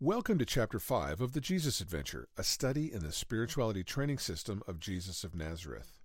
[0.00, 4.62] Welcome to Chapter 5 of the Jesus Adventure, a study in the spirituality training system
[4.66, 5.96] of Jesus of Nazareth.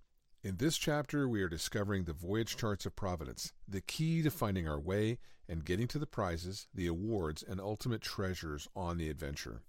[0.42, 4.66] In this chapter, we are discovering the voyage charts of providence, the key to finding
[4.66, 9.60] our way and getting to the prizes, the awards, and ultimate treasures on the adventure.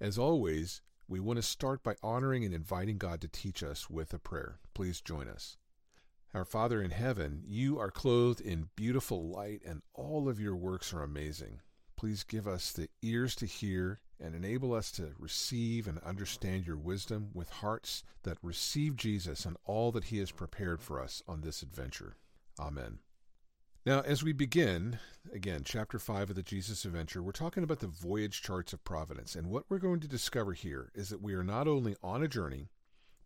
[0.00, 4.12] As always, we want to start by honoring and inviting God to teach us with
[4.12, 4.58] a prayer.
[4.74, 5.56] Please join us.
[6.34, 10.92] Our Father in heaven, you are clothed in beautiful light, and all of your works
[10.92, 11.60] are amazing.
[12.00, 16.78] Please give us the ears to hear and enable us to receive and understand your
[16.78, 21.42] wisdom with hearts that receive Jesus and all that he has prepared for us on
[21.42, 22.16] this adventure.
[22.58, 23.00] Amen.
[23.84, 24.98] Now, as we begin,
[25.30, 29.34] again, chapter 5 of the Jesus Adventure, we're talking about the voyage charts of providence.
[29.34, 32.28] And what we're going to discover here is that we are not only on a
[32.28, 32.70] journey,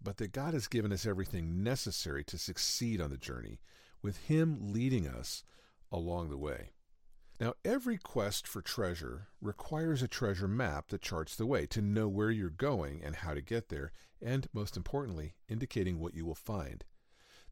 [0.03, 3.61] but that God has given us everything necessary to succeed on the journey,
[4.03, 5.45] with Him leading us
[5.93, 6.71] along the way.
[7.41, 12.07] Now, every quest for treasure requires a treasure map that charts the way to know
[12.09, 16.37] where you're going and how to get there, and most importantly, indicating what you will
[16.37, 16.85] find.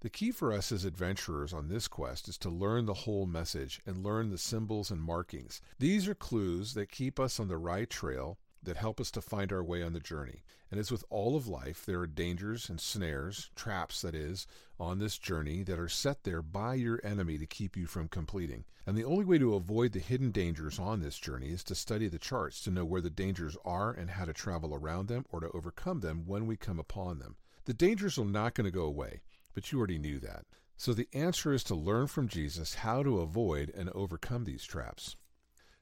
[0.00, 3.80] The key for us as adventurers on this quest is to learn the whole message
[3.86, 5.60] and learn the symbols and markings.
[5.78, 9.52] These are clues that keep us on the right trail that help us to find
[9.52, 10.42] our way on the journey.
[10.70, 14.46] And as with all of life, there are dangers and snares, traps that is,
[14.78, 18.64] on this journey that are set there by your enemy to keep you from completing.
[18.86, 22.08] And the only way to avoid the hidden dangers on this journey is to study
[22.08, 25.40] the charts to know where the dangers are and how to travel around them or
[25.40, 27.36] to overcome them when we come upon them.
[27.64, 29.20] The dangers are not going to go away,
[29.54, 30.46] but you already knew that.
[30.76, 35.16] So the answer is to learn from Jesus how to avoid and overcome these traps.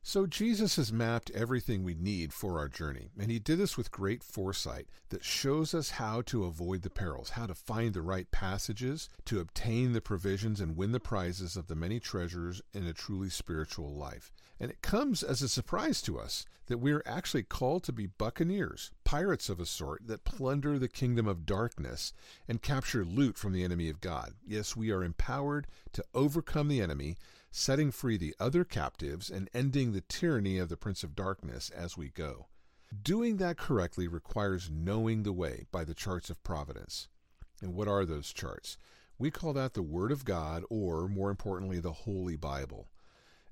[0.03, 3.91] So Jesus has mapped everything we need for our journey, and he did this with
[3.91, 8.31] great foresight that shows us how to avoid the perils, how to find the right
[8.31, 12.95] passages, to obtain the provisions and win the prizes of the many treasures in a
[12.95, 14.33] truly spiritual life.
[14.59, 18.07] And it comes as a surprise to us that we are actually called to be
[18.07, 22.13] buccaneers, pirates of a sort that plunder the kingdom of darkness
[22.49, 24.35] and capture loot from the enemy of God.
[24.47, 27.17] Yes, we are empowered to overcome the enemy,
[27.51, 31.97] setting free the other captives and ending the tyranny of the Prince of Darkness as
[31.97, 32.47] we go.
[33.03, 37.09] Doing that correctly requires knowing the way by the charts of providence.
[37.61, 38.77] And what are those charts?
[39.19, 42.89] We call that the Word of God, or more importantly, the Holy Bible.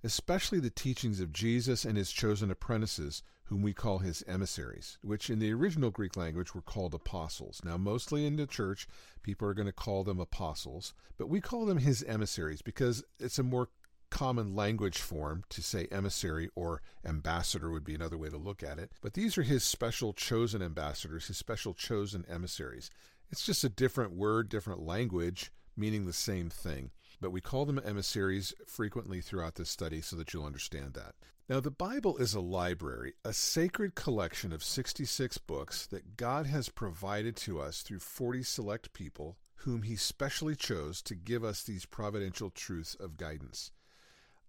[0.02, 5.28] Especially the teachings of Jesus and his chosen apprentices, whom we call his emissaries, which
[5.30, 7.60] in the original Greek language were called apostles.
[7.64, 8.86] Now, mostly in the church,
[9.22, 13.38] people are going to call them apostles, but we call them his emissaries because it's
[13.38, 13.68] a more
[14.10, 18.78] common language form to say emissary or ambassador would be another way to look at
[18.78, 18.92] it.
[19.02, 22.90] But these are his special chosen ambassadors, his special chosen emissaries.
[23.30, 26.90] It's just a different word, different language, meaning the same thing.
[27.20, 31.14] But we call them emissaries frequently throughout this study so that you'll understand that.
[31.48, 36.68] Now, the Bible is a library, a sacred collection of 66 books that God has
[36.68, 41.86] provided to us through 40 select people whom He specially chose to give us these
[41.86, 43.72] providential truths of guidance.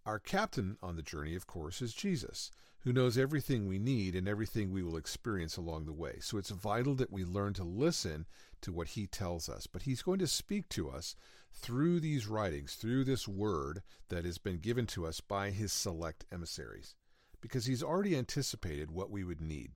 [0.10, 2.50] Our captain on the journey, of course, is Jesus,
[2.80, 6.18] who knows everything we need and everything we will experience along the way.
[6.20, 8.26] So it's vital that we learn to listen
[8.62, 9.68] to what he tells us.
[9.68, 11.16] But he's going to speak to us
[11.54, 16.26] through these writings, through this word that has been given to us by his select
[16.32, 16.96] emissaries,
[17.40, 19.74] because he's already anticipated what we would need.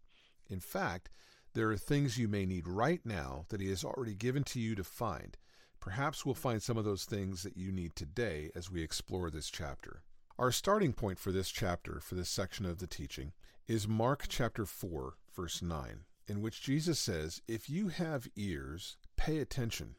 [0.49, 1.11] In fact,
[1.53, 4.73] there are things you may need right now that he has already given to you
[4.73, 5.37] to find.
[5.79, 9.51] Perhaps we'll find some of those things that you need today as we explore this
[9.51, 10.01] chapter.
[10.39, 13.33] Our starting point for this chapter, for this section of the teaching,
[13.67, 19.37] is Mark chapter 4, verse 9, in which Jesus says, If you have ears, pay
[19.37, 19.93] attention.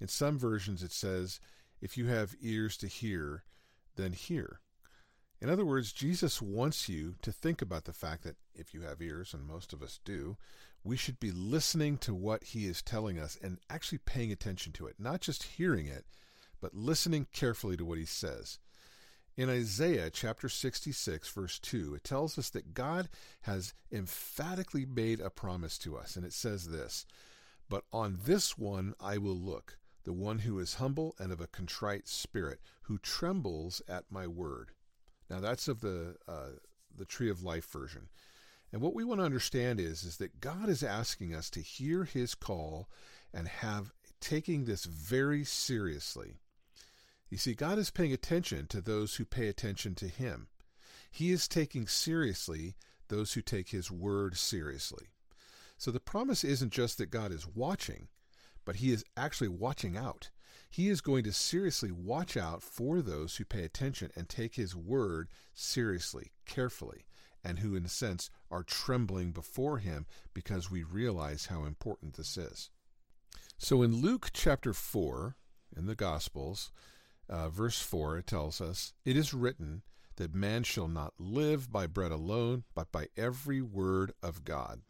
[0.00, 1.38] In some versions, it says,
[1.80, 3.44] If you have ears to hear,
[3.94, 4.58] then hear.
[5.40, 9.00] In other words, Jesus wants you to think about the fact that if you have
[9.00, 10.36] ears, and most of us do,
[10.82, 14.88] we should be listening to what he is telling us and actually paying attention to
[14.88, 16.04] it, not just hearing it,
[16.60, 18.58] but listening carefully to what he says.
[19.38, 23.08] In Isaiah chapter 66, verse 2, it tells us that God
[23.42, 27.06] has emphatically made a promise to us, and it says this
[27.68, 31.46] But on this one I will look, the one who is humble and of a
[31.46, 34.72] contrite spirit, who trembles at my word.
[35.30, 36.58] Now that's of the uh,
[36.92, 38.08] the Tree of Life version.
[38.72, 42.02] And what we want to understand is, is that God is asking us to hear
[42.02, 42.88] his call
[43.32, 46.40] and have taking this very seriously.
[47.30, 50.48] You see, God is paying attention to those who pay attention to Him.
[51.10, 52.74] He is taking seriously
[53.08, 55.08] those who take His word seriously.
[55.76, 58.08] So the promise isn't just that God is watching,
[58.64, 60.30] but He is actually watching out.
[60.70, 64.74] He is going to seriously watch out for those who pay attention and take His
[64.74, 67.06] word seriously, carefully,
[67.44, 72.36] and who, in a sense, are trembling before him because we realize how important this
[72.36, 72.70] is.
[73.56, 75.36] So in Luke chapter 4,
[75.76, 76.70] in the Gospels,
[77.28, 79.82] uh, verse 4, it tells us, It is written
[80.16, 84.82] that man shall not live by bread alone, but by every word of God.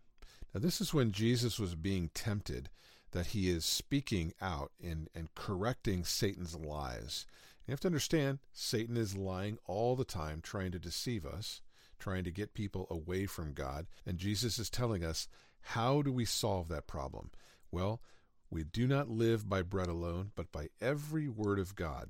[0.54, 2.70] Now, this is when Jesus was being tempted,
[3.12, 7.26] that he is speaking out and, and correcting Satan's lies.
[7.66, 11.60] You have to understand, Satan is lying all the time, trying to deceive us,
[11.98, 13.86] trying to get people away from God.
[14.06, 15.28] And Jesus is telling us,
[15.60, 17.30] how do we solve that problem?
[17.70, 18.00] Well,
[18.50, 22.08] we do not live by bread alone, but by every word of God.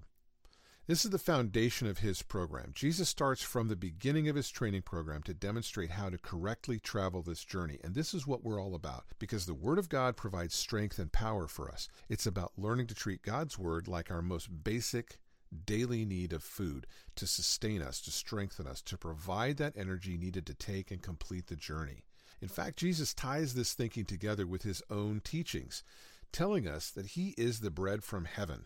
[0.88, 2.73] This is the foundation of his program.
[2.75, 7.20] Jesus starts from the beginning of his training program to demonstrate how to correctly travel
[7.20, 7.79] this journey.
[7.85, 11.12] And this is what we're all about because the Word of God provides strength and
[11.12, 11.90] power for us.
[12.08, 15.19] It's about learning to treat God's Word like our most basic
[15.67, 16.87] daily need of food
[17.17, 21.49] to sustain us, to strengthen us, to provide that energy needed to take and complete
[21.49, 22.02] the journey.
[22.40, 25.85] In fact, Jesus ties this thinking together with his own teachings,
[26.32, 28.64] telling us that he is the bread from heaven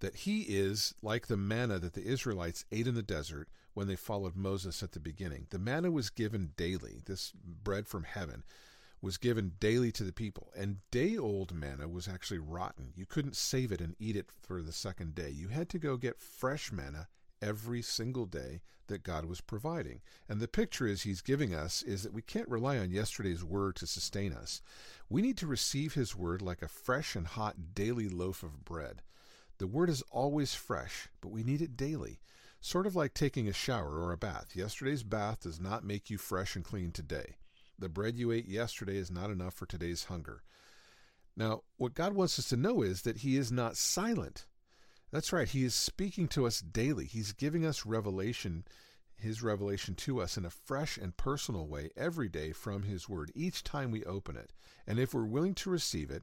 [0.00, 3.96] that he is like the manna that the Israelites ate in the desert when they
[3.96, 5.46] followed Moses at the beginning.
[5.50, 7.00] The manna was given daily.
[7.06, 8.42] This bread from heaven
[9.02, 10.52] was given daily to the people.
[10.56, 12.92] And day old manna was actually rotten.
[12.94, 15.30] You couldn't save it and eat it for the second day.
[15.30, 17.08] You had to go get fresh manna
[17.40, 20.00] every single day that God was providing.
[20.28, 23.76] And the picture is he's giving us is that we can't rely on yesterday's word
[23.76, 24.60] to sustain us.
[25.08, 29.02] We need to receive his word like a fresh and hot daily loaf of bread.
[29.60, 32.22] The word is always fresh, but we need it daily.
[32.62, 34.56] Sort of like taking a shower or a bath.
[34.56, 37.36] Yesterday's bath does not make you fresh and clean today.
[37.78, 40.44] The bread you ate yesterday is not enough for today's hunger.
[41.36, 44.46] Now, what God wants us to know is that He is not silent.
[45.10, 47.04] That's right, He is speaking to us daily.
[47.04, 48.64] He's giving us revelation,
[49.18, 53.30] His revelation to us in a fresh and personal way every day from His Word,
[53.34, 54.54] each time we open it.
[54.86, 56.22] And if we're willing to receive it,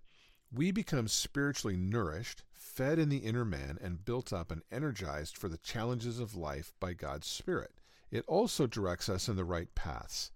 [0.52, 2.44] we become spiritually nourished,
[2.78, 6.74] fed in the inner man, and built up and energized for the challenges of life
[6.80, 7.72] by God's Spirit.
[8.12, 10.30] It also directs us in the right paths.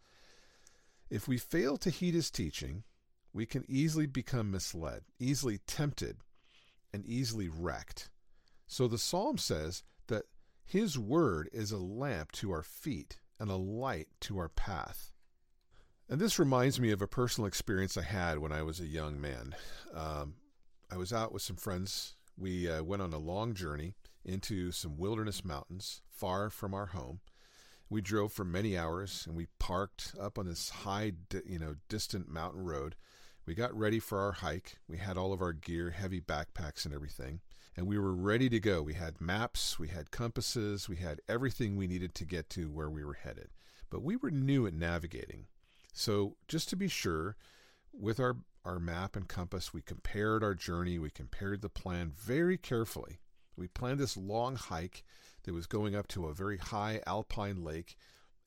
[1.11, 2.83] If we fail to heed his teaching,
[3.31, 6.17] we can easily become misled, easily tempted,
[6.91, 8.09] and easily wrecked.
[8.65, 10.23] So the psalm says that
[10.65, 15.11] his word is a lamp to our feet and a light to our path.
[16.09, 19.21] And this reminds me of a personal experience I had when I was a young
[19.21, 19.53] man.
[19.93, 20.33] Um,
[20.91, 22.15] I was out with some friends.
[22.41, 23.93] We uh, went on a long journey
[24.25, 27.19] into some wilderness mountains far from our home.
[27.87, 31.11] We drove for many hours and we parked up on this high,
[31.45, 32.95] you know, distant mountain road.
[33.45, 34.77] We got ready for our hike.
[34.87, 37.41] We had all of our gear, heavy backpacks and everything,
[37.77, 38.81] and we were ready to go.
[38.81, 42.89] We had maps, we had compasses, we had everything we needed to get to where
[42.89, 43.49] we were headed.
[43.91, 45.45] But we were new at navigating.
[45.93, 47.35] So, just to be sure,
[47.93, 52.57] with our, our map and compass, we compared our journey, we compared the plan very
[52.57, 53.19] carefully.
[53.55, 55.03] We planned this long hike
[55.43, 57.95] that was going up to a very high alpine lake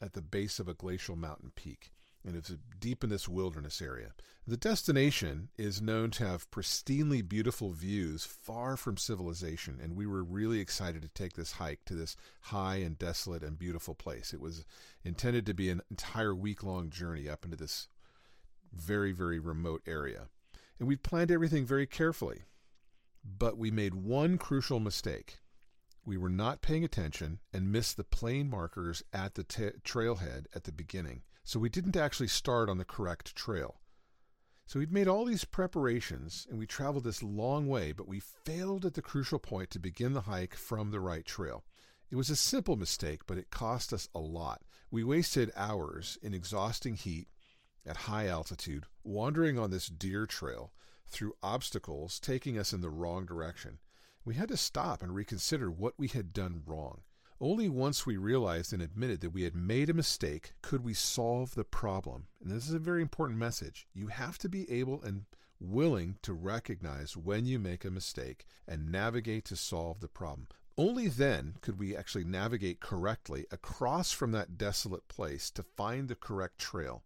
[0.00, 1.91] at the base of a glacial mountain peak.
[2.26, 4.12] And it's deep in this wilderness area.
[4.46, 10.25] The destination is known to have pristinely beautiful views far from civilization, and we were
[10.25, 14.32] really excited to take this hike to this high and desolate and beautiful place.
[14.32, 14.64] It was
[15.05, 17.88] intended to be an entire week long journey up into this
[18.75, 20.29] very, very remote area.
[20.79, 22.43] And we planned everything very carefully.
[23.25, 25.39] But we made one crucial mistake.
[26.05, 30.65] We were not paying attention and missed the plain markers at the t- trailhead at
[30.65, 31.22] the beginning.
[31.44, 33.81] So we didn't actually start on the correct trail.
[34.67, 38.84] So we'd made all these preparations and we traveled this long way, but we failed
[38.84, 41.65] at the crucial point to begin the hike from the right trail.
[42.10, 44.63] It was a simple mistake, but it cost us a lot.
[44.91, 47.29] We wasted hours in exhausting heat
[47.86, 50.72] at high altitude, wandering on this deer trail
[51.06, 53.79] through obstacles taking us in the wrong direction.
[54.24, 57.03] We had to stop and reconsider what we had done wrong.
[57.41, 61.55] Only once we realized and admitted that we had made a mistake could we solve
[61.55, 62.29] the problem.
[62.41, 63.86] And this is a very important message.
[63.93, 65.26] You have to be able and
[65.60, 70.48] willing to recognize when you make a mistake and navigate to solve the problem.
[70.76, 76.17] Only then could we actually navigate correctly across from that desolate place to find the
[76.17, 77.05] correct trail.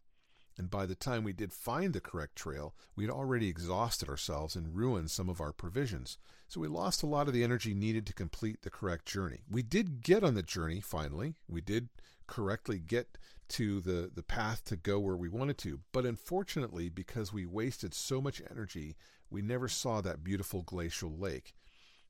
[0.58, 4.56] And by the time we did find the correct trail, we had already exhausted ourselves
[4.56, 6.18] and ruined some of our provisions.
[6.48, 9.42] So we lost a lot of the energy needed to complete the correct journey.
[9.48, 11.36] We did get on the journey finally.
[11.48, 11.88] We did
[12.26, 13.16] correctly get
[13.50, 15.80] to the, the path to go where we wanted to.
[15.92, 18.96] But unfortunately, because we wasted so much energy,
[19.30, 21.54] we never saw that beautiful glacial lake.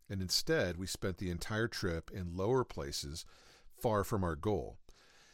[0.08, 3.26] And instead, we spent the entire trip in lower places
[3.78, 4.78] far from our goal.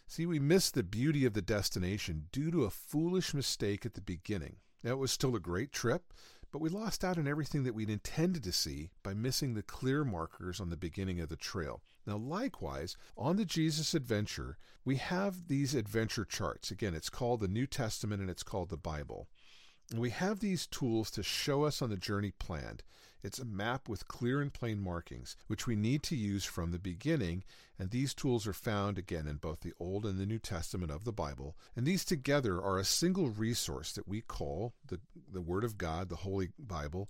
[0.07, 4.01] See, we miss the beauty of the destination due to a foolish mistake at the
[4.01, 4.57] beginning.
[4.83, 6.13] Now, it was still a great trip,
[6.53, 10.05] but we lost out on everything that we'd intended to see by missing the clear
[10.05, 11.83] markers on the beginning of the trail.
[12.07, 16.71] Now, likewise, on the Jesus Adventure, we have these adventure charts.
[16.71, 19.27] Again, it's called the New Testament and it's called the Bible.
[19.91, 22.83] And we have these tools to show us on the journey planned.
[23.25, 26.79] It's a map with clear and plain markings, which we need to use from the
[26.79, 27.43] beginning,
[27.79, 31.05] and these tools are found again in both the Old and the New Testament of
[31.05, 31.57] the Bible.
[31.75, 35.01] And these together are a single resource that we call the,
[35.33, 37.09] the Word of God, the Holy Bible.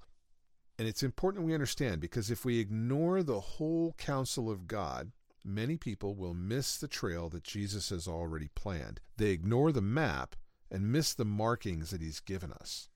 [0.78, 5.10] And it's important we understand because if we ignore the whole counsel of God,
[5.44, 9.00] many people will miss the trail that Jesus has already planned.
[9.16, 10.36] They ignore the map
[10.70, 12.88] and miss the markings that He's given us.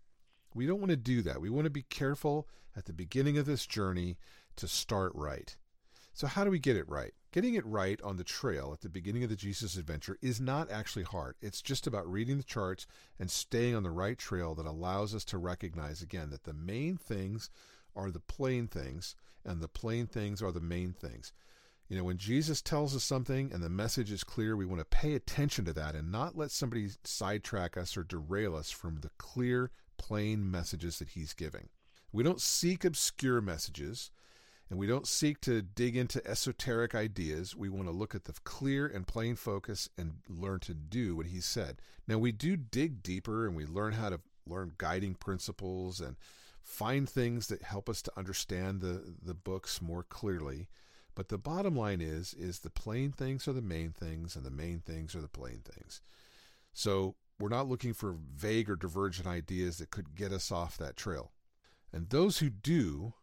[0.59, 1.41] We don't want to do that.
[1.41, 4.19] We want to be careful at the beginning of this journey
[4.57, 5.57] to start right.
[6.13, 7.13] So, how do we get it right?
[7.31, 10.69] Getting it right on the trail at the beginning of the Jesus adventure is not
[10.69, 11.37] actually hard.
[11.41, 12.89] It's just about reading the charts
[13.21, 16.97] and staying on the right trail that allows us to recognize again that the main
[16.97, 17.51] things
[17.95, 21.33] are the plain things and the plain things are the main things.
[21.89, 24.85] You know, when Jesus tells us something and the message is clear, we want to
[24.85, 29.11] pay attention to that and not let somebody sidetrack us or derail us from the
[29.19, 31.69] clear plain messages that he's giving.
[32.13, 34.11] We don't seek obscure messages
[34.71, 37.57] and we don't seek to dig into esoteric ideas.
[37.57, 41.27] We want to look at the clear and plain focus and learn to do what
[41.27, 41.81] he said.
[42.07, 46.17] Now, we do dig deeper and we learn how to learn guiding principles and
[46.63, 50.69] find things that help us to understand the, the books more clearly.
[51.15, 54.51] But the bottom line is is the plain things are the main things and the
[54.51, 56.01] main things are the plain things.
[56.73, 60.97] So we're not looking for vague or divergent ideas that could get us off that
[60.97, 61.33] trail.
[61.93, 63.15] And those who do,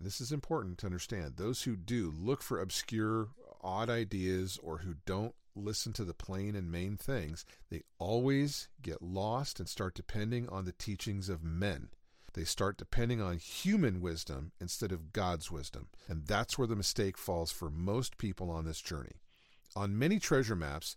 [0.00, 3.28] this is important to understand, those who do look for obscure,
[3.62, 9.02] odd ideas or who don't listen to the plain and main things, they always get
[9.02, 11.88] lost and start depending on the teachings of men.
[12.34, 15.86] They start depending on human wisdom instead of God's wisdom.
[16.08, 19.20] And that's where the mistake falls for most people on this journey.
[19.76, 20.96] On many treasure maps,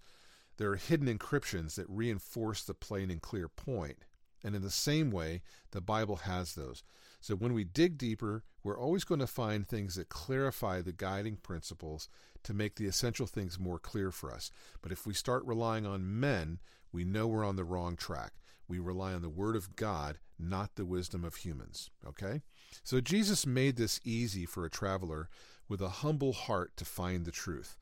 [0.57, 3.97] there are hidden encryptions that reinforce the plain and clear point.
[4.43, 6.83] And in the same way, the Bible has those.
[7.19, 11.37] So when we dig deeper, we're always going to find things that clarify the guiding
[11.37, 12.09] principles
[12.43, 14.51] to make the essential things more clear for us.
[14.81, 16.59] But if we start relying on men,
[16.91, 18.33] we know we're on the wrong track.
[18.67, 21.89] We rely on the Word of God, not the wisdom of humans.
[22.05, 22.41] Okay?
[22.83, 25.29] So Jesus made this easy for a traveler
[25.67, 27.75] with a humble heart to find the truth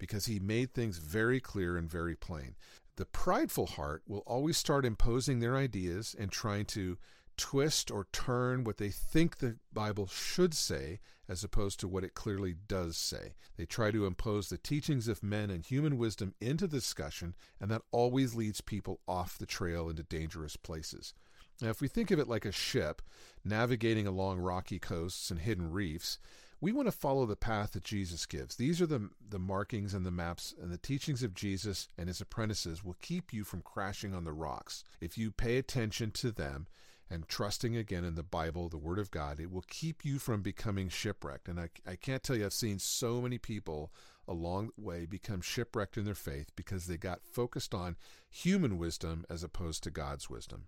[0.00, 2.56] because he made things very clear and very plain.
[2.96, 6.98] The prideful heart will always start imposing their ideas and trying to
[7.36, 12.14] twist or turn what they think the Bible should say as opposed to what it
[12.14, 13.34] clearly does say.
[13.56, 17.70] They try to impose the teachings of men and human wisdom into the discussion, and
[17.70, 21.14] that always leads people off the trail into dangerous places.
[21.62, 23.02] Now, if we think of it like a ship
[23.44, 26.18] navigating along rocky coasts and hidden reefs,
[26.60, 28.56] we want to follow the path that Jesus gives.
[28.56, 32.20] These are the, the markings and the maps, and the teachings of Jesus and his
[32.20, 34.84] apprentices will keep you from crashing on the rocks.
[35.00, 36.66] If you pay attention to them
[37.08, 40.42] and trusting again in the Bible, the Word of God, it will keep you from
[40.42, 41.48] becoming shipwrecked.
[41.48, 43.90] And I, I can't tell you, I've seen so many people
[44.28, 47.96] along the way become shipwrecked in their faith because they got focused on
[48.28, 50.66] human wisdom as opposed to God's wisdom.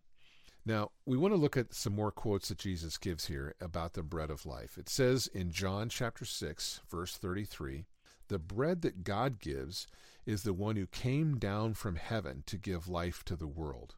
[0.65, 4.03] Now, we want to look at some more quotes that Jesus gives here about the
[4.03, 4.79] bread of life.
[4.79, 7.85] It says in John chapter 6, verse 33,
[8.29, 9.89] the bread that God gives
[10.25, 13.97] is the one who came down from heaven to give life to the world.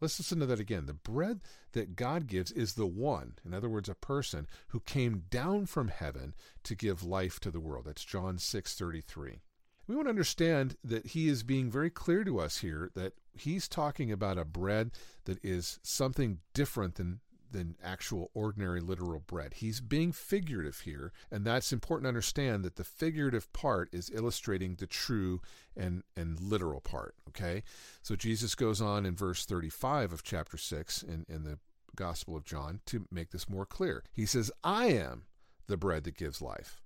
[0.00, 0.86] Let's listen to that again.
[0.86, 1.40] The bread
[1.72, 5.88] that God gives is the one, in other words, a person who came down from
[5.88, 6.34] heaven
[6.64, 7.84] to give life to the world.
[7.86, 9.40] That's John 6:33
[9.86, 13.68] we want to understand that he is being very clear to us here that he's
[13.68, 14.92] talking about a bread
[15.24, 19.54] that is something different than than actual ordinary literal bread.
[19.54, 24.74] He's being figurative here, and that's important to understand that the figurative part is illustrating
[24.74, 25.40] the true
[25.76, 27.62] and and literal part, okay?
[28.02, 31.58] So Jesus goes on in verse 35 of chapter 6 in in the
[31.94, 34.02] Gospel of John to make this more clear.
[34.12, 35.26] He says, "I am
[35.68, 36.82] the bread that gives life."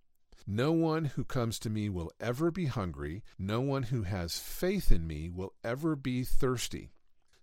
[0.50, 3.22] No one who comes to me will ever be hungry.
[3.38, 6.88] No one who has faith in me will ever be thirsty.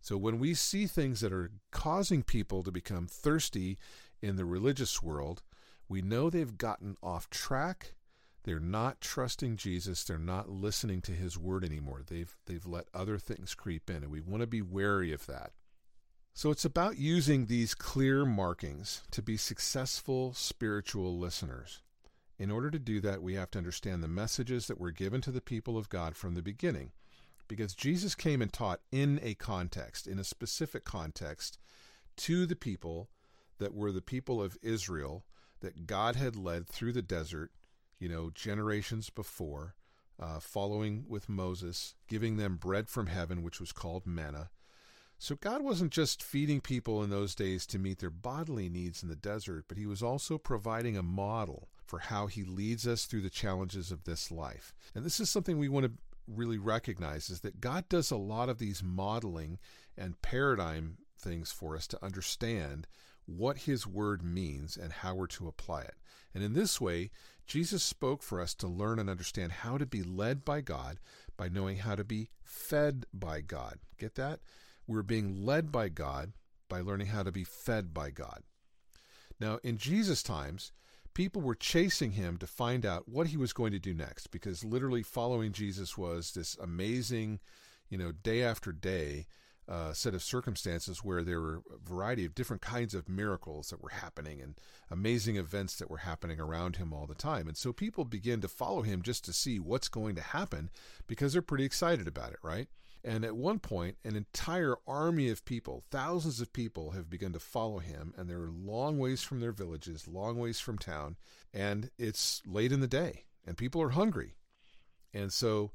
[0.01, 3.77] So when we see things that are causing people to become thirsty
[4.23, 5.43] in the religious world,
[5.87, 7.93] we know they've gotten off track.
[8.43, 10.03] They're not trusting Jesus.
[10.03, 12.01] They're not listening to his word anymore.
[12.07, 15.51] They've they've let other things creep in and we want to be wary of that.
[16.33, 21.83] So it's about using these clear markings to be successful spiritual listeners.
[22.37, 25.31] In order to do that, we have to understand the messages that were given to
[25.31, 26.91] the people of God from the beginning.
[27.47, 31.57] Because Jesus came and taught in a context, in a specific context,
[32.17, 33.09] to the people
[33.59, 35.25] that were the people of Israel
[35.61, 37.51] that God had led through the desert,
[37.99, 39.75] you know, generations before,
[40.19, 44.49] uh, following with Moses, giving them bread from heaven, which was called manna.
[45.17, 49.07] So God wasn't just feeding people in those days to meet their bodily needs in
[49.07, 53.21] the desert, but He was also providing a model for how He leads us through
[53.21, 54.73] the challenges of this life.
[54.93, 55.91] And this is something we want to
[56.27, 59.59] really recognize is that God does a lot of these modeling
[59.97, 62.87] and paradigm things for us to understand
[63.25, 65.95] what His Word means and how we're to apply it.
[66.33, 67.11] And in this way,
[67.47, 70.99] Jesus spoke for us to learn and understand how to be led by God
[71.37, 73.79] by knowing how to be fed by God.
[73.97, 74.39] Get that?
[74.87, 76.33] We're being led by God
[76.69, 78.43] by learning how to be fed by God.
[79.39, 80.71] Now, in Jesus' times,
[81.15, 84.63] people were chasing him to find out what he was going to do next because
[84.63, 87.39] literally following Jesus was this amazing,
[87.89, 89.25] you know, day after day
[89.67, 93.81] uh, set of circumstances where there were a variety of different kinds of miracles that
[93.81, 94.59] were happening and
[94.91, 97.47] amazing events that were happening around him all the time.
[97.47, 100.69] And so people begin to follow him just to see what's going to happen
[101.07, 102.67] because they're pretty excited about it, right?
[103.05, 107.39] And at one point, an entire army of people, thousands of people, have begun to
[107.39, 111.15] follow him, and they're long ways from their villages, long ways from town,
[111.53, 114.33] and it's late in the day, and people are hungry.
[115.13, 115.71] And so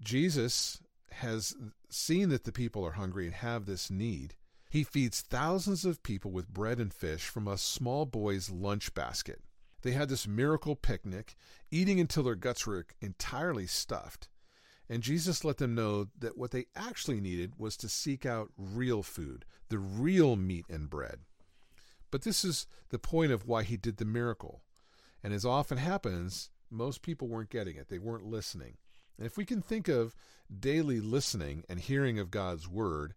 [0.00, 0.80] Jesus
[1.10, 1.56] has
[1.90, 4.36] seen that the people are hungry and have this need.
[4.70, 9.40] He feeds thousands of people with bread and fish from a small boy's lunch basket.
[9.82, 11.34] They had this miracle picnic,
[11.72, 14.28] eating until their guts were entirely stuffed.
[14.88, 19.02] And Jesus let them know that what they actually needed was to seek out real
[19.02, 21.20] food, the real meat and bread.
[22.10, 24.62] But this is the point of why he did the miracle.
[25.22, 28.76] And as often happens, most people weren't getting it, they weren't listening.
[29.18, 30.14] And if we can think of
[30.58, 33.14] daily listening and hearing of God's word,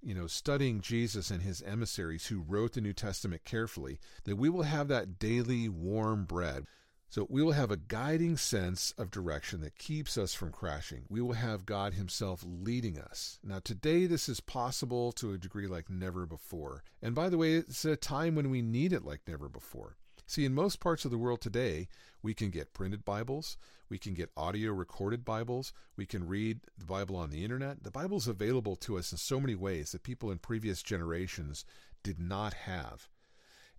[0.00, 4.48] you know, studying Jesus and his emissaries who wrote the New Testament carefully, that we
[4.48, 6.66] will have that daily warm bread.
[7.10, 11.06] So we will have a guiding sense of direction that keeps us from crashing.
[11.08, 13.40] We will have God Himself leading us.
[13.42, 16.84] Now, today, this is possible to a degree like never before.
[17.02, 19.96] And by the way, it's a time when we need it like never before.
[20.28, 21.88] See, in most parts of the world today,
[22.22, 23.56] we can get printed Bibles,
[23.88, 27.82] we can get audio recorded Bibles, we can read the Bible on the internet.
[27.82, 31.64] The Bible is available to us in so many ways that people in previous generations
[32.04, 33.08] did not have.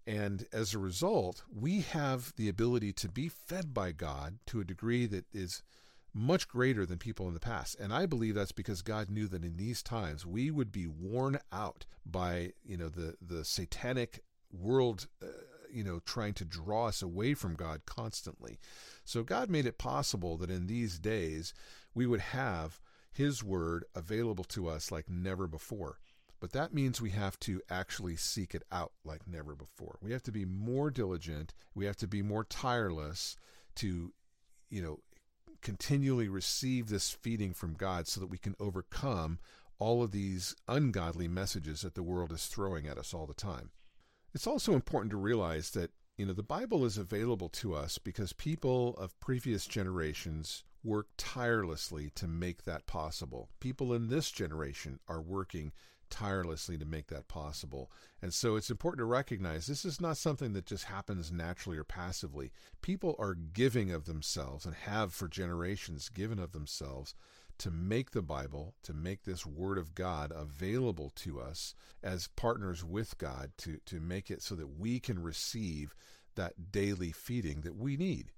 [0.08, 4.66] And as a result, we have the ability to be fed by God to a
[4.66, 5.62] degree that is
[6.14, 7.80] much greater than people in the past.
[7.80, 11.40] And I believe that's because God knew that in these times we would be worn
[11.52, 15.28] out by, you know, the the satanic world uh,
[15.72, 18.60] you know trying to draw us away from God constantly.
[19.06, 21.54] So God made it possible that in these days
[21.94, 22.80] we would have
[23.12, 26.00] his word available to us like never before.
[26.42, 30.00] But that means we have to actually seek it out like never before.
[30.02, 31.54] We have to be more diligent.
[31.76, 33.38] We have to be more tireless
[33.76, 34.12] to,
[34.70, 35.00] you know,
[35.62, 39.38] continually receive this feeding from God so that we can overcome
[39.78, 43.70] all of these ungodly messages that the world is throwing at us all the time.
[44.34, 48.34] It's also important to realize that, you know, the Bible is available to us because
[48.34, 53.50] people of previous generations worked tirelessly to make that possible.
[53.60, 55.72] People in this generation are working
[56.12, 57.90] tirelessly to make that possible.
[58.22, 61.84] And so it's important to recognize this is not something that just happens naturally or
[61.84, 62.52] passively.
[62.82, 67.16] People are giving of themselves and have for generations given of themselves
[67.58, 72.84] to make the Bible, to make this Word of God available to us as partners
[72.84, 75.96] with God, to, to make it so that we can receive
[76.36, 78.32] that daily feeding that we need.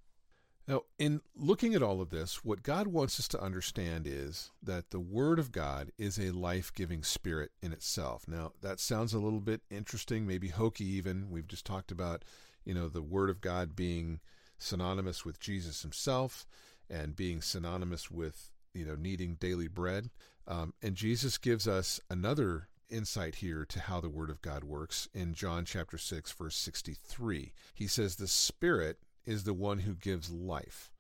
[0.67, 4.91] Now, in looking at all of this, what God wants us to understand is that
[4.91, 8.28] the Word of God is a life giving spirit in itself.
[8.30, 11.30] Now, that sounds a little bit interesting, maybe hokey even.
[11.30, 12.23] We've just talked about,
[12.63, 14.21] you know, the Word of God being
[14.58, 16.45] synonymous with Jesus himself
[16.89, 20.12] and being synonymous with, you know, needing daily bread.
[20.47, 25.10] Um, and Jesus gives us another insight here to how the Word of God works
[25.13, 27.52] in John chapter 6, verse 63.
[27.73, 30.92] He says, The Spirit is the one who gives life.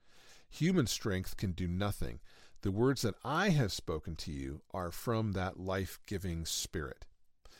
[0.49, 2.19] Human strength can do nothing.
[2.61, 7.05] The words that I have spoken to you are from that life giving spirit.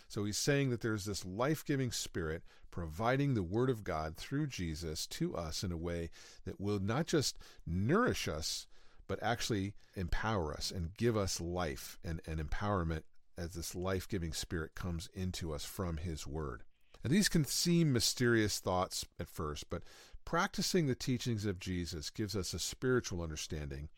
[0.08, 4.48] So he's saying that there's this life giving spirit providing the word of God through
[4.48, 6.10] Jesus to us in a way
[6.46, 8.68] that will not just nourish us,
[9.08, 13.02] but actually empower us and give us life and, and empowerment
[13.38, 16.64] as this life giving spirit comes into us from his word.
[17.04, 19.84] And these can seem mysterious thoughts at first, but
[20.26, 23.90] Practicing the teachings of Jesus gives us a spiritual understanding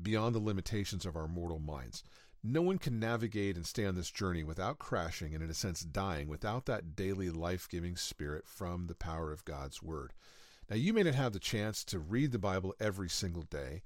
[0.00, 2.04] beyond the limitations of our mortal minds.
[2.42, 5.82] No one can navigate and stay on this journey without crashing and, in a sense,
[5.82, 10.12] dying without that daily life giving spirit from the power of God's Word.
[10.68, 13.82] Now, you may not have the chance to read the Bible every single day,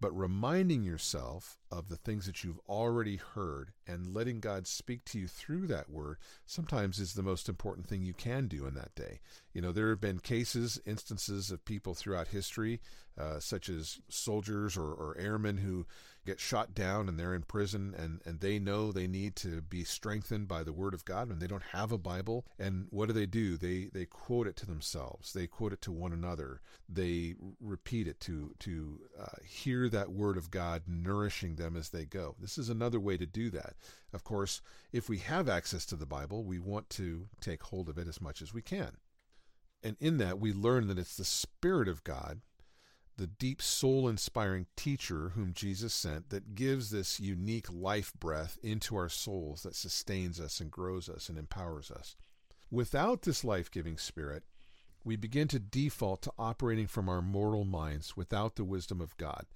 [0.00, 5.18] but reminding yourself of the things that you've already heard and letting God speak to
[5.18, 8.94] you through that word sometimes is the most important thing you can do in that
[8.94, 9.20] day.
[9.52, 12.80] You know, there have been cases, instances of people throughout history,
[13.18, 15.86] uh, such as soldiers or, or airmen who
[16.26, 19.84] get shot down and they're in prison and, and they know they need to be
[19.84, 22.46] strengthened by the word of God and they don't have a Bible.
[22.58, 23.56] And what do they do?
[23.56, 25.32] They they quote it to themselves.
[25.32, 26.60] They quote it to one another.
[26.88, 32.04] They repeat it to to uh, hear that word of God nourishing them as they
[32.04, 32.34] go.
[32.38, 33.74] This is another way to do that.
[34.12, 34.60] Of course,
[34.92, 38.20] if we have access to the Bible, we want to take hold of it as
[38.20, 38.96] much as we can.
[39.82, 42.40] And in that, we learn that it's the Spirit of God
[43.16, 48.96] the deep soul inspiring teacher whom Jesus sent that gives this unique life breath into
[48.96, 52.14] our souls that sustains us and grows us and empowers us.
[52.70, 54.44] Without this life giving spirit,
[55.04, 59.46] we begin to default to operating from our mortal minds without the wisdom of God.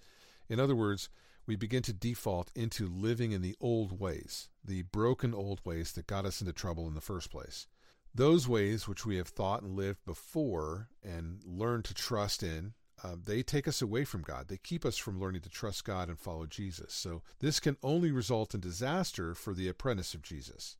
[0.48, 1.08] In other words,
[1.46, 6.06] we begin to default into living in the old ways, the broken old ways that
[6.06, 7.66] got us into trouble in the first place.
[8.14, 13.16] Those ways which we have thought and lived before and learned to trust in uh,
[13.24, 14.48] they take us away from God.
[14.48, 16.92] They keep us from learning to trust God and follow Jesus.
[16.92, 20.76] So this can only result in disaster for the apprentice of Jesus.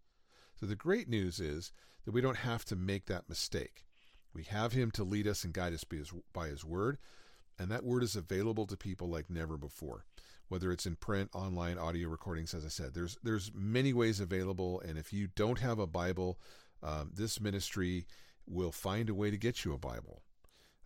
[0.59, 1.73] So the great news is
[2.05, 3.85] that we don't have to make that mistake.
[4.35, 6.99] We have Him to lead us and guide us by His, by his Word,
[7.59, 10.05] and that Word is available to people like never before.
[10.49, 14.81] Whether it's in print, online, audio recordings, as I said, there's there's many ways available.
[14.81, 16.41] And if you don't have a Bible,
[16.83, 18.07] um, this ministry
[18.47, 20.23] will find a way to get you a Bible.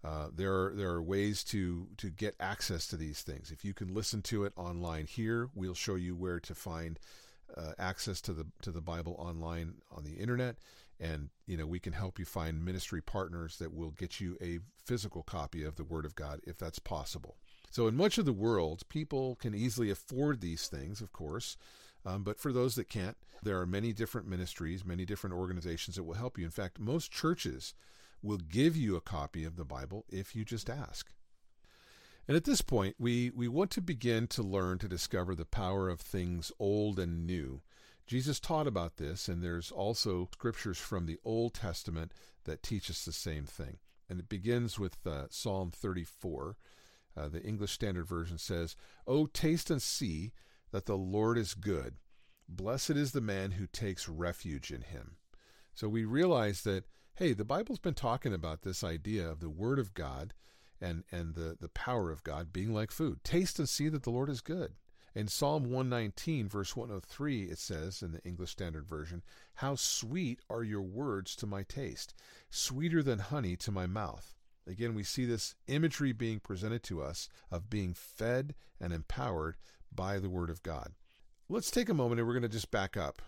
[0.04, 3.50] Uh, there are there are ways to to get access to these things.
[3.50, 7.00] If you can listen to it online here, we'll show you where to find
[7.56, 10.56] uh, access to the to the Bible online on the internet,
[11.00, 14.58] and you know we can help you find ministry partners that will get you a
[14.84, 17.36] physical copy of the Word of God if that's possible.
[17.70, 21.56] So in much of the world, people can easily afford these things, of course.
[22.06, 26.04] Um, but for those that can't, there are many different ministries, many different organizations that
[26.04, 26.44] will help you.
[26.44, 27.72] In fact, most churches
[28.24, 31.12] will give you a copy of the Bible if you just ask.
[32.26, 35.90] And at this point, we, we want to begin to learn to discover the power
[35.90, 37.60] of things old and new.
[38.06, 42.12] Jesus taught about this, and there's also scriptures from the Old Testament
[42.44, 43.78] that teach us the same thing.
[44.08, 46.56] And it begins with uh, Psalm 34.
[47.16, 48.74] Uh, the English Standard Version says,
[49.06, 50.32] Oh, taste and see
[50.72, 51.94] that the Lord is good.
[52.48, 55.16] Blessed is the man who takes refuge in him.
[55.74, 56.84] So we realize that
[57.16, 60.34] hey, the Bible's been talking about this idea of the Word of God
[60.80, 63.22] and, and the, the power of God being like food.
[63.22, 64.72] Taste and see that the Lord is good.
[65.14, 69.22] In Psalm 119, verse 103, it says in the English Standard Version,
[69.54, 72.14] How sweet are your words to my taste,
[72.50, 74.34] sweeter than honey to my mouth.
[74.66, 79.56] Again, we see this imagery being presented to us of being fed and empowered
[79.94, 80.94] by the Word of God.
[81.48, 83.22] Let's take a moment and we're going to just back up.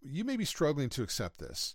[0.00, 1.74] You may be struggling to accept this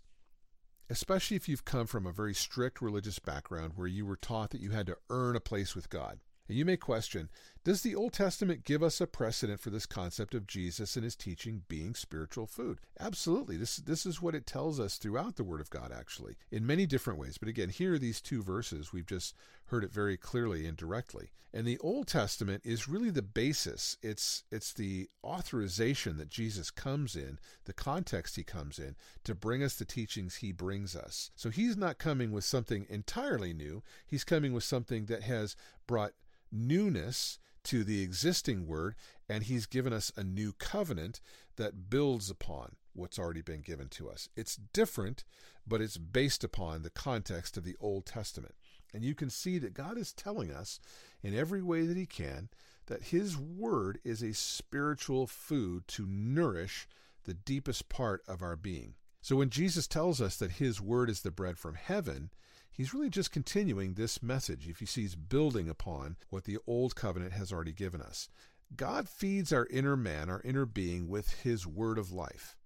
[0.92, 4.60] especially if you've come from a very strict religious background where you were taught that
[4.60, 6.20] you had to earn a place with God.
[6.50, 7.30] And you may question
[7.64, 11.16] Does the Old Testament give us a precedent for this concept of Jesus and his
[11.16, 12.80] teaching being spiritual food?
[13.00, 13.56] Absolutely.
[13.56, 16.88] This, this is what it tells us throughout the Word of God, actually, in many
[16.88, 17.38] different ways.
[17.38, 18.92] But again, here are these two verses.
[18.92, 21.30] We've just heard it very clearly and directly.
[21.54, 27.16] And the Old Testament is really the basis, it's, it's the authorization that Jesus comes
[27.16, 31.30] in, the context he comes in, to bring us the teachings he brings us.
[31.36, 36.14] So he's not coming with something entirely new, he's coming with something that has brought
[36.52, 38.96] newness to the existing word,
[39.30, 41.22] and he's given us a new covenant
[41.58, 44.28] that builds upon what's already been given to us.
[44.36, 45.24] It's different,
[45.66, 48.56] but it's based upon the context of the Old Testament.
[48.94, 50.80] And you can see that God is telling us
[51.24, 52.50] in every way that he can
[52.88, 56.88] that his word is a spiritual food to nourish
[57.24, 58.96] the deepest part of our being.
[59.22, 62.32] So when Jesus tells us that his word is the bread from heaven,
[62.82, 64.68] he's really just continuing this message.
[64.68, 68.28] If you see, he's building upon what the old covenant has already given us.
[68.76, 72.58] God feeds our inner man, our inner being, with his word of life.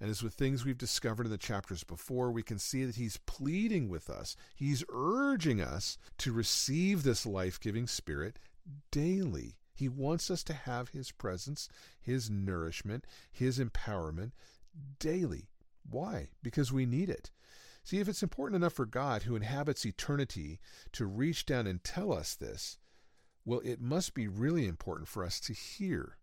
[0.00, 3.16] And as with things we've discovered in the chapters before, we can see that he's
[3.26, 4.36] pleading with us.
[4.54, 8.38] He's urging us to receive this life giving spirit
[8.92, 9.56] daily.
[9.74, 11.68] He wants us to have his presence,
[12.00, 14.30] his nourishment, his empowerment
[15.00, 15.48] daily.
[15.90, 16.28] Why?
[16.44, 17.32] Because we need it.
[17.84, 20.58] See, if it's important enough for God, who inhabits eternity,
[20.92, 22.78] to reach down and tell us this,
[23.44, 26.16] well, it must be really important for us to hear.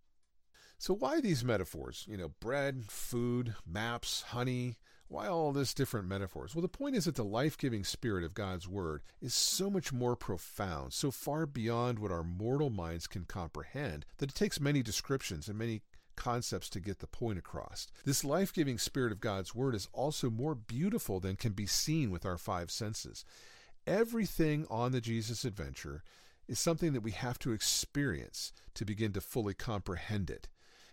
[0.79, 2.07] So, why these metaphors?
[2.09, 4.79] You know, bread, food, maps, honey.
[5.07, 6.55] Why all this different metaphors?
[6.55, 9.93] Well, the point is that the life giving spirit of God's Word is so much
[9.93, 14.81] more profound, so far beyond what our mortal minds can comprehend, that it takes many
[14.81, 15.81] descriptions and many
[16.21, 17.87] concepts to get the point across.
[18.05, 22.11] This life giving spirit of God's Word is also more beautiful than can be seen
[22.11, 23.25] with our five senses.
[23.87, 26.03] Everything on the Jesus adventure
[26.47, 30.47] is something that we have to experience to begin to fully comprehend it.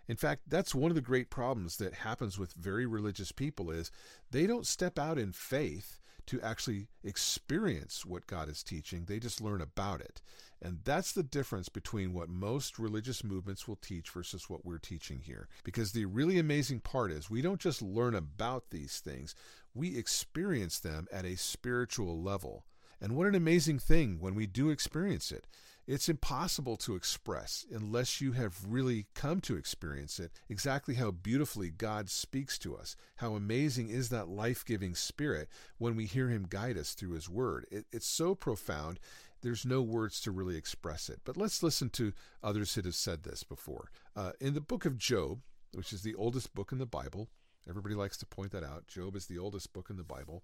[0.06, 3.90] In fact, that's one of the great problems that happens with very religious people is
[4.30, 9.04] they don't step out in faith to actually experience what God is teaching.
[9.04, 10.20] They just learn about it.
[10.60, 15.20] And that's the difference between what most religious movements will teach versus what we're teaching
[15.20, 15.48] here.
[15.64, 19.34] Because the really amazing part is we don't just learn about these things,
[19.74, 22.64] we experience them at a spiritual level.
[23.00, 25.46] And what an amazing thing when we do experience it.
[25.88, 31.70] It's impossible to express unless you have really come to experience it exactly how beautifully
[31.70, 32.94] God speaks to us.
[33.16, 35.48] How amazing is that life giving spirit
[35.78, 37.64] when we hear Him guide us through His Word.
[37.70, 39.00] It, it's so profound,
[39.40, 41.20] there's no words to really express it.
[41.24, 43.90] But let's listen to others that have said this before.
[44.14, 45.40] Uh, in the book of Job,
[45.72, 47.30] which is the oldest book in the Bible,
[47.66, 48.88] everybody likes to point that out.
[48.88, 50.42] Job is the oldest book in the Bible.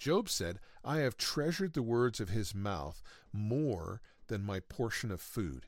[0.00, 5.20] Job said, I have treasured the words of his mouth more than my portion of
[5.20, 5.66] food.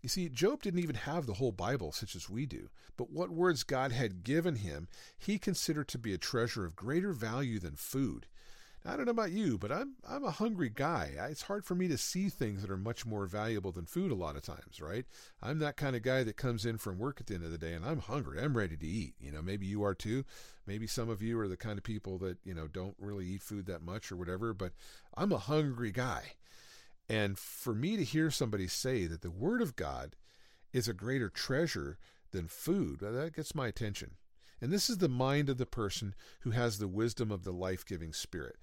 [0.00, 3.30] You see, Job didn't even have the whole Bible such as we do, but what
[3.30, 7.74] words God had given him, he considered to be a treasure of greater value than
[7.74, 8.26] food.
[8.84, 11.10] I don't know about you, but I'm I'm a hungry guy.
[11.30, 14.14] It's hard for me to see things that are much more valuable than food a
[14.14, 15.04] lot of times, right?
[15.42, 17.58] I'm that kind of guy that comes in from work at the end of the
[17.58, 18.40] day and I'm hungry.
[18.40, 19.14] I'm ready to eat.
[19.20, 20.24] You know, maybe you are too.
[20.66, 23.42] Maybe some of you are the kind of people that, you know, don't really eat
[23.42, 24.72] food that much or whatever, but
[25.16, 26.34] I'm a hungry guy.
[27.08, 30.16] And for me to hear somebody say that the Word of God
[30.72, 31.98] is a greater treasure
[32.32, 34.16] than food, that gets my attention.
[34.60, 37.86] And this is the mind of the person who has the wisdom of the life
[37.86, 38.56] giving Spirit.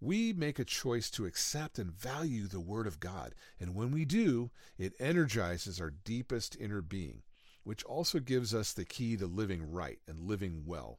[0.00, 3.34] We make a choice to accept and value the Word of God.
[3.58, 7.22] And when we do, it energizes our deepest inner being,
[7.64, 10.98] which also gives us the key to living right and living well.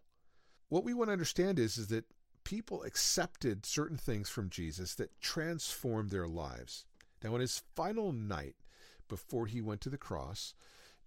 [0.70, 2.06] What we want to understand is, is that
[2.44, 6.86] people accepted certain things from Jesus that transformed their lives.
[7.24, 8.56] Now, on his final night
[9.08, 10.54] before he went to the cross,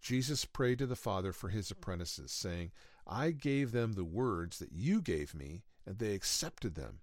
[0.00, 2.72] Jesus prayed to the Father for his apprentices, saying,
[3.06, 7.00] I gave them the words that you gave me, and they accepted them.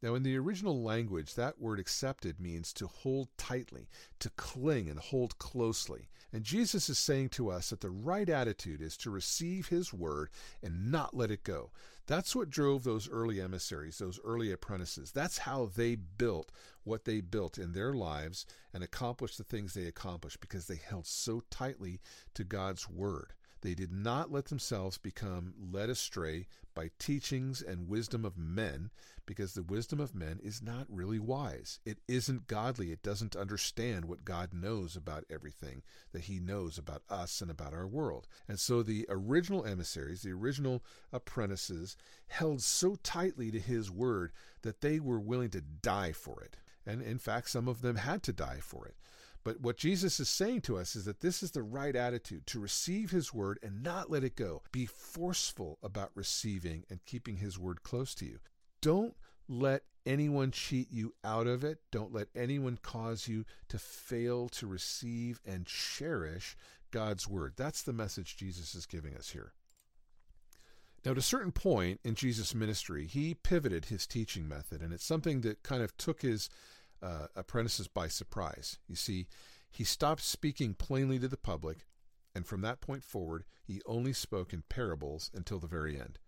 [0.00, 3.88] Now, in the original language, that word accepted means to hold tightly,
[4.20, 6.08] to cling and hold closely.
[6.32, 10.30] And Jesus is saying to us that the right attitude is to receive his word
[10.62, 11.72] and not let it go.
[12.08, 15.12] That's what drove those early emissaries, those early apprentices.
[15.12, 16.50] That's how they built
[16.82, 21.06] what they built in their lives and accomplished the things they accomplished because they held
[21.06, 22.00] so tightly
[22.32, 23.34] to God's word.
[23.60, 28.90] They did not let themselves become led astray by teachings and wisdom of men,
[29.26, 31.80] because the wisdom of men is not really wise.
[31.84, 32.92] It isn't godly.
[32.92, 37.74] It doesn't understand what God knows about everything that He knows about us and about
[37.74, 38.26] our world.
[38.48, 41.96] And so the original emissaries, the original apprentices,
[42.28, 46.56] held so tightly to His word that they were willing to die for it.
[46.86, 48.94] And in fact, some of them had to die for it.
[49.48, 52.60] But what Jesus is saying to us is that this is the right attitude to
[52.60, 54.60] receive his word and not let it go.
[54.72, 58.40] Be forceful about receiving and keeping his word close to you.
[58.82, 59.14] Don't
[59.48, 61.78] let anyone cheat you out of it.
[61.90, 66.54] Don't let anyone cause you to fail to receive and cherish
[66.90, 67.54] God's word.
[67.56, 69.54] That's the message Jesus is giving us here.
[71.06, 75.06] Now, at a certain point in Jesus' ministry, he pivoted his teaching method, and it's
[75.06, 76.50] something that kind of took his
[77.02, 78.78] uh, apprentices by surprise.
[78.88, 79.26] You see,
[79.70, 81.86] he stopped speaking plainly to the public,
[82.34, 86.18] and from that point forward, he only spoke in parables until the very end.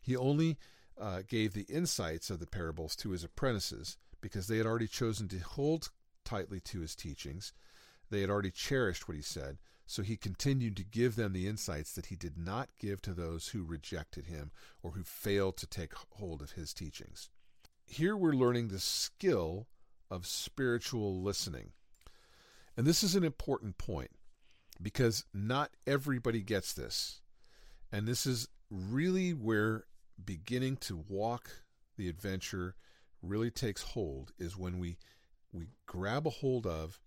[0.00, 0.58] He only
[0.98, 5.28] uh, gave the insights of the parables to his apprentices because they had already chosen
[5.28, 5.90] to hold
[6.24, 7.52] tightly to his teachings.
[8.10, 11.92] They had already cherished what he said, so he continued to give them the insights
[11.92, 14.50] that he did not give to those who rejected him
[14.82, 17.30] or who failed to take hold of his teachings.
[17.84, 19.68] Here we're learning the skill
[20.10, 21.70] of spiritual listening.
[22.76, 24.10] And this is an important point
[24.80, 27.20] because not everybody gets this.
[27.90, 29.84] And this is really where
[30.22, 31.50] beginning to walk
[31.96, 32.74] the adventure
[33.22, 34.98] really takes hold is when we
[35.52, 37.00] we grab a hold of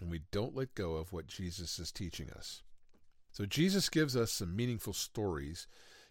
[0.00, 2.62] and we don't let go of what Jesus is teaching us.
[3.30, 5.66] So Jesus gives us some meaningful stories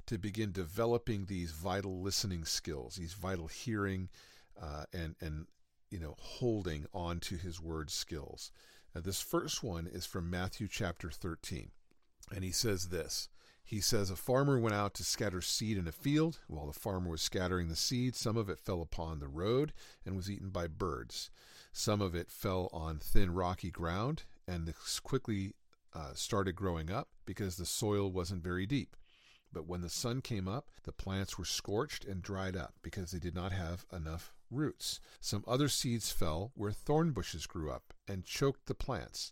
[0.06, 4.10] to begin developing these vital listening skills, these vital hearing
[4.62, 5.47] uh, and and
[5.89, 8.52] you know holding on to His word skills.
[8.93, 11.71] Now, this first one is from Matthew chapter 13,
[12.34, 13.30] and he says this.
[13.63, 16.39] He says, A farmer went out to scatter seed in a field.
[16.47, 19.73] While the farmer was scattering the seed, some of it fell upon the road
[20.04, 21.30] and was eaten by birds.
[21.71, 25.54] Some of it fell on thin, rocky ground and this quickly
[25.93, 28.95] uh, started growing up because the soil wasn't very deep.
[29.54, 33.19] But when the sun came up, the plants were scorched and dried up because they
[33.19, 34.99] did not have enough roots.
[35.19, 39.31] Some other seeds fell where thorn bushes grew up and choked the plants.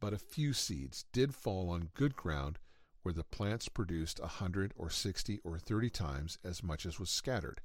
[0.00, 2.58] But a few seeds did fall on good ground
[3.02, 7.10] where the plants produced a hundred or sixty or thirty times as much as was
[7.10, 7.60] scattered.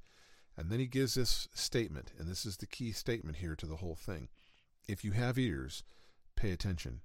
[0.55, 3.75] And then he gives this statement, and this is the key statement here to the
[3.75, 4.29] whole thing.
[4.87, 5.83] If you have ears,
[6.35, 7.01] pay attention.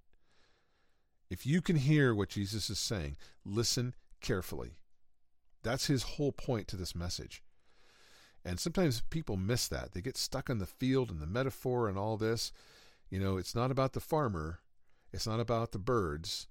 [1.29, 4.77] If you can hear what Jesus is saying, listen carefully.
[5.63, 7.43] That's his whole point to this message.
[8.45, 9.93] And sometimes people miss that.
[9.93, 12.53] They get stuck on the field and the metaphor and all this.
[13.09, 14.61] You know, it's not about the farmer,
[15.13, 16.49] it's not about the birds,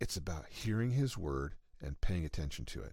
[0.00, 2.92] it's about hearing his word and paying attention to it.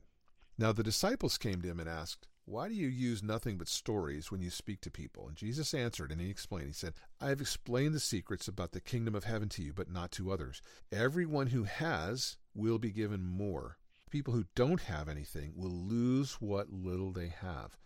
[0.58, 4.32] Now, the disciples came to him and asked, Why do you use nothing but stories
[4.32, 5.28] when you speak to people?
[5.28, 8.82] And Jesus answered, and he explained, He said, I have explained the secrets about the
[8.82, 10.62] kingdom of heaven to you, but not to others.
[10.92, 13.78] Everyone who has will be given more.
[14.10, 17.78] People who don't have anything will lose what little they have.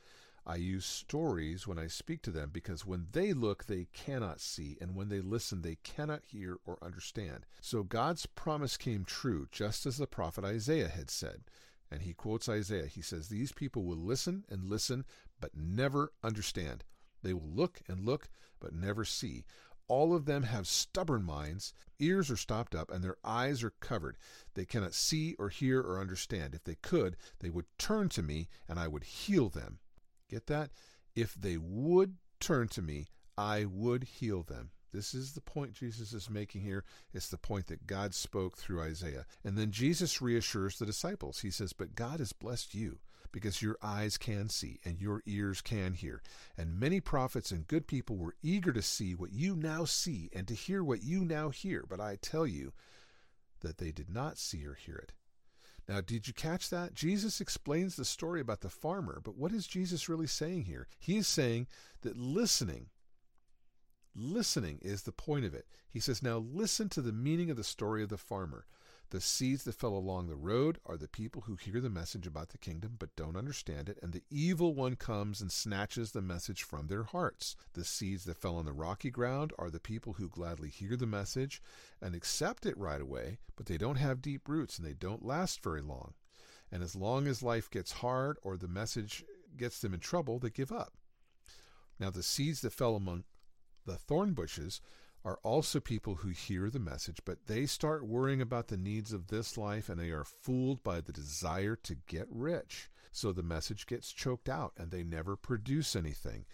[0.48, 4.78] I use stories when I speak to them because when they look, they cannot see,
[4.80, 7.48] and when they listen, they cannot hear or understand.
[7.62, 11.46] So God's promise came true, just as the prophet Isaiah had said.
[11.90, 12.86] And he quotes Isaiah.
[12.86, 15.06] He says, These people will listen and listen,
[15.40, 16.84] but never understand.
[17.24, 18.30] They will look and look,
[18.60, 19.46] but never see.
[19.88, 24.18] All of them have stubborn minds, ears are stopped up, and their eyes are covered.
[24.54, 26.54] They cannot see or hear or understand.
[26.54, 29.80] If they could, they would turn to me, and I would heal them.
[30.36, 30.72] Get that?
[31.16, 34.72] If they would turn to me, I would heal them.
[34.92, 36.84] This is the point Jesus is making here.
[37.14, 39.26] It's the point that God spoke through Isaiah.
[39.46, 41.40] And then Jesus reassures the disciples.
[41.40, 43.00] He says, But God has blessed you
[43.32, 46.22] because your eyes can see and your ears can hear.
[46.58, 50.50] And many prophets and good people were eager to see what you now see and
[50.50, 51.86] to hear what you now hear.
[51.88, 52.74] But I tell you
[53.62, 55.14] that they did not see or hear it.
[55.88, 56.96] Now, did you catch that?
[56.96, 60.88] Jesus explains the story about the farmer, but what is Jesus really saying here?
[60.98, 61.68] He is saying
[62.02, 62.88] that listening,
[64.16, 65.68] listening is the point of it.
[65.90, 68.66] He says, Now listen to the meaning of the story of the farmer.
[69.12, 72.50] The seeds that fell along the road are the people who hear the message about
[72.50, 76.64] the kingdom but don't understand it, and the evil one comes and snatches the message
[76.64, 77.56] from their hearts.
[77.74, 81.06] The seeds that fell on the rocky ground are the people who gladly hear the
[81.06, 81.62] message
[82.02, 85.62] and accept it right away, but they don't have deep roots and they don't last
[85.62, 86.14] very long.
[86.72, 89.24] And as long as life gets hard or the message
[89.56, 90.94] gets them in trouble, they give up.
[92.00, 93.24] Now, the seeds that fell among
[93.86, 94.82] the thorn bushes
[95.26, 99.28] are also people who hear the message, but they start worrying about the needs of
[99.28, 102.90] this life and they are fooled by the desire to get rich.
[103.12, 106.46] So the message gets choked out and they never produce anything.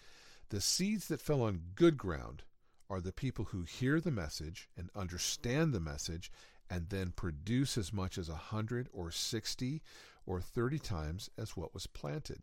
[0.48, 2.44] The seeds that fell on good ground
[2.88, 6.32] are the people who hear the message and understand the message
[6.70, 9.82] and then produce as much as a hundred or sixty
[10.24, 12.42] or thirty times as what was planted.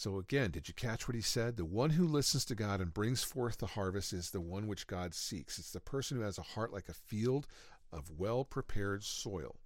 [0.00, 1.58] So again, did you catch what he said?
[1.58, 4.86] The one who listens to God and brings forth the harvest is the one which
[4.86, 5.58] God seeks.
[5.58, 7.46] It's the person who has a heart like a field
[7.92, 9.56] of well prepared soil.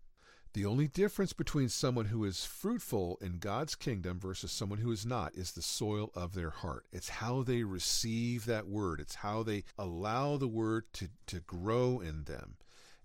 [0.53, 5.07] The only difference between someone who is fruitful in God's kingdom versus someone who is
[5.07, 6.87] not is the soil of their heart.
[6.91, 12.01] It's how they receive that word, it's how they allow the word to, to grow
[12.01, 12.57] in them.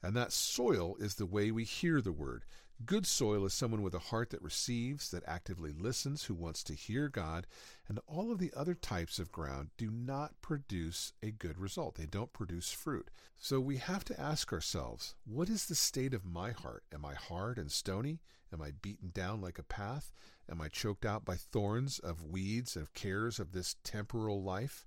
[0.02, 2.44] And that soil is the way we hear the word.
[2.86, 6.74] Good soil is someone with a heart that receives, that actively listens, who wants to
[6.74, 7.46] hear God,
[7.90, 11.96] and all of the other types of ground do not produce a good result.
[11.96, 13.10] They don't produce fruit.
[13.38, 16.86] So we have to ask ourselves what is the state of my heart?
[16.94, 18.22] Am I hard and stony?
[18.54, 20.14] Am I beaten down like a path?
[20.50, 24.86] Am I choked out by thorns of weeds, of cares of this temporal life?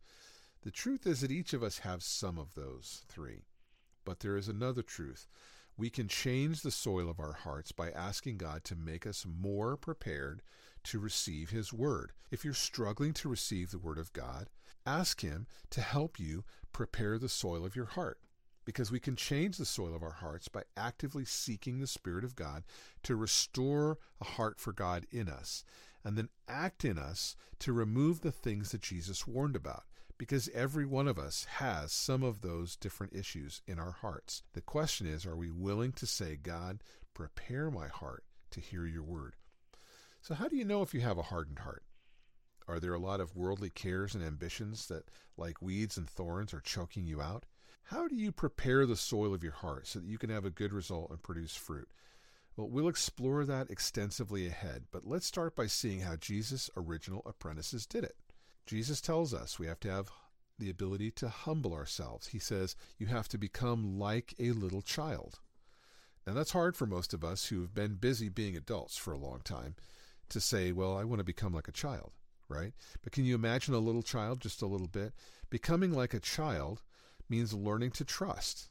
[0.62, 3.44] The truth is that each of us have some of those three.
[4.04, 5.28] But there is another truth
[5.76, 9.76] we can change the soil of our hearts by asking God to make us more
[9.76, 10.42] prepared
[10.84, 12.12] to receive His Word.
[12.30, 14.48] If you're struggling to receive the Word of God,
[14.86, 18.18] ask Him to help you prepare the soil of your heart.
[18.64, 22.36] Because we can change the soil of our hearts by actively seeking the Spirit of
[22.36, 22.62] God
[23.02, 25.64] to restore a heart for God in us,
[26.04, 29.84] and then act in us to remove the things that Jesus warned about
[30.22, 34.44] because every one of us has some of those different issues in our hearts.
[34.52, 39.02] The question is, are we willing to say, God, prepare my heart to hear your
[39.02, 39.34] word?
[40.20, 41.82] So, how do you know if you have a hardened heart?
[42.68, 46.60] Are there a lot of worldly cares and ambitions that, like weeds and thorns, are
[46.60, 47.44] choking you out?
[47.82, 50.50] How do you prepare the soil of your heart so that you can have a
[50.50, 51.88] good result and produce fruit?
[52.56, 57.86] Well, we'll explore that extensively ahead, but let's start by seeing how Jesus' original apprentices
[57.86, 58.14] did it.
[58.66, 60.10] Jesus tells us we have to have
[60.58, 62.28] the ability to humble ourselves.
[62.28, 65.40] He says you have to become like a little child.
[66.26, 69.18] Now, that's hard for most of us who have been busy being adults for a
[69.18, 69.74] long time
[70.28, 72.12] to say, well, I want to become like a child,
[72.48, 72.72] right?
[73.02, 75.12] But can you imagine a little child just a little bit?
[75.50, 76.82] Becoming like a child
[77.28, 78.68] means learning to trust.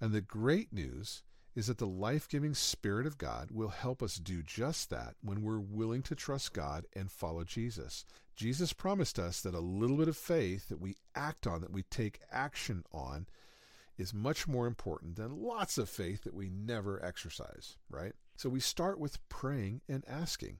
[0.00, 1.22] And the great news
[1.54, 5.42] is that the life giving Spirit of God will help us do just that when
[5.42, 8.04] we're willing to trust God and follow Jesus.
[8.36, 11.82] Jesus promised us that a little bit of faith that we act on, that we
[11.82, 13.26] take action on,
[13.96, 18.12] is much more important than lots of faith that we never exercise, right?
[18.36, 20.58] So we start with praying and asking.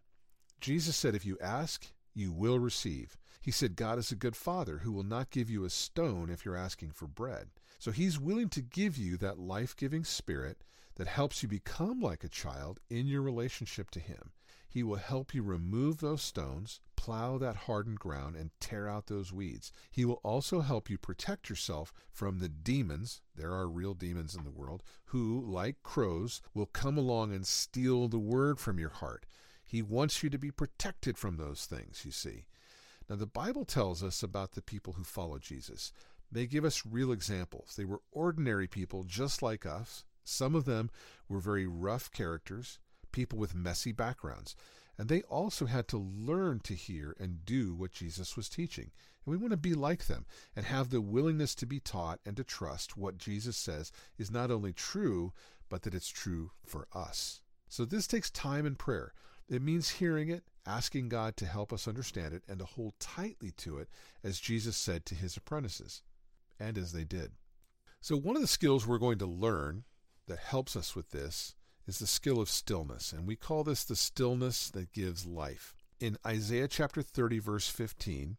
[0.61, 1.87] Jesus said, If you ask,
[2.19, 3.17] you will receive.
[3.41, 6.45] He said, God is a good father who will not give you a stone if
[6.45, 7.49] you're asking for bread.
[7.79, 10.65] So he's willing to give you that life giving spirit
[10.97, 14.33] that helps you become like a child in your relationship to him.
[14.69, 19.33] He will help you remove those stones, plow that hardened ground, and tear out those
[19.33, 19.73] weeds.
[19.91, 24.45] He will also help you protect yourself from the demons, there are real demons in
[24.45, 29.25] the world, who, like crows, will come along and steal the word from your heart.
[29.69, 32.47] He wants you to be protected from those things, you see.
[33.09, 35.93] Now, the Bible tells us about the people who follow Jesus.
[36.33, 37.75] They give us real examples.
[37.77, 40.05] They were ordinary people just like us.
[40.25, 40.91] Some of them
[41.29, 42.79] were very rough characters,
[43.13, 44.57] people with messy backgrounds.
[44.97, 48.91] And they also had to learn to hear and do what Jesus was teaching.
[49.27, 50.25] And we want to be like them
[50.57, 54.51] and have the willingness to be taught and to trust what Jesus says is not
[54.51, 55.35] only true,
[55.69, 57.43] but that it's true for us.
[57.69, 59.13] So this takes time and prayer.
[59.49, 63.51] It means hearing it, asking God to help us understand it, and to hold tightly
[63.53, 63.89] to it,
[64.23, 66.03] as Jesus said to his apprentices
[66.61, 67.33] and as they did.
[68.01, 69.85] So, one of the skills we're going to learn
[70.27, 71.55] that helps us with this
[71.87, 75.75] is the skill of stillness, and we call this the stillness that gives life.
[75.99, 78.37] In Isaiah chapter 30, verse 15,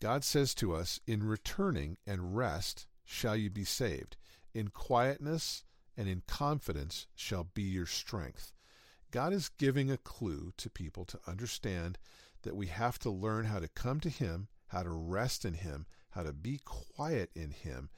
[0.00, 4.16] God says to us, In returning and rest shall you be saved,
[4.54, 5.64] in quietness
[5.96, 8.52] and in confidence shall be your strength.
[9.16, 11.96] God is giving a clue to people to understand
[12.42, 15.86] that we have to learn how to come to Him, how to rest in Him,
[16.10, 17.88] how to be quiet in Him,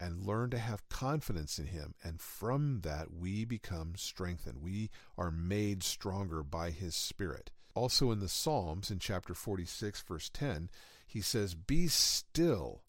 [0.00, 1.94] and learn to have confidence in Him.
[2.02, 4.60] And from that, we become strengthened.
[4.60, 7.52] We are made stronger by His Spirit.
[7.76, 10.68] Also in the Psalms, in chapter 46, verse 10,
[11.06, 12.82] he says, Be still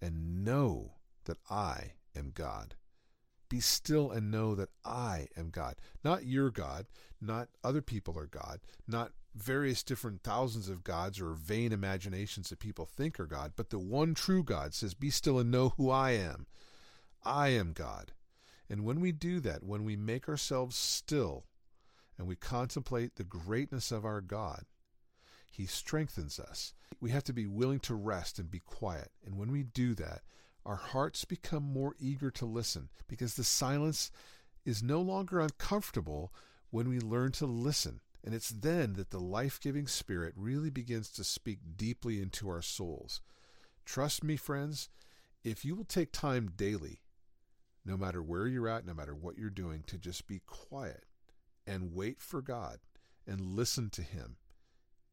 [0.00, 0.92] and know
[1.26, 2.74] that I am God.
[3.48, 5.76] Be still and know that I am God.
[6.04, 6.86] Not your God,
[7.20, 12.58] not other people are God, not various different thousands of gods or vain imaginations that
[12.58, 15.90] people think are God, but the one true God says, Be still and know who
[15.90, 16.46] I am.
[17.24, 18.12] I am God.
[18.68, 21.44] And when we do that, when we make ourselves still
[22.18, 24.64] and we contemplate the greatness of our God,
[25.50, 26.74] He strengthens us.
[27.00, 29.10] We have to be willing to rest and be quiet.
[29.24, 30.22] And when we do that,
[30.68, 34.10] our hearts become more eager to listen because the silence
[34.66, 36.30] is no longer uncomfortable
[36.70, 38.00] when we learn to listen.
[38.22, 42.60] And it's then that the life giving Spirit really begins to speak deeply into our
[42.60, 43.22] souls.
[43.86, 44.90] Trust me, friends,
[45.42, 47.00] if you will take time daily,
[47.86, 51.04] no matter where you're at, no matter what you're doing, to just be quiet
[51.66, 52.80] and wait for God
[53.26, 54.36] and listen to Him,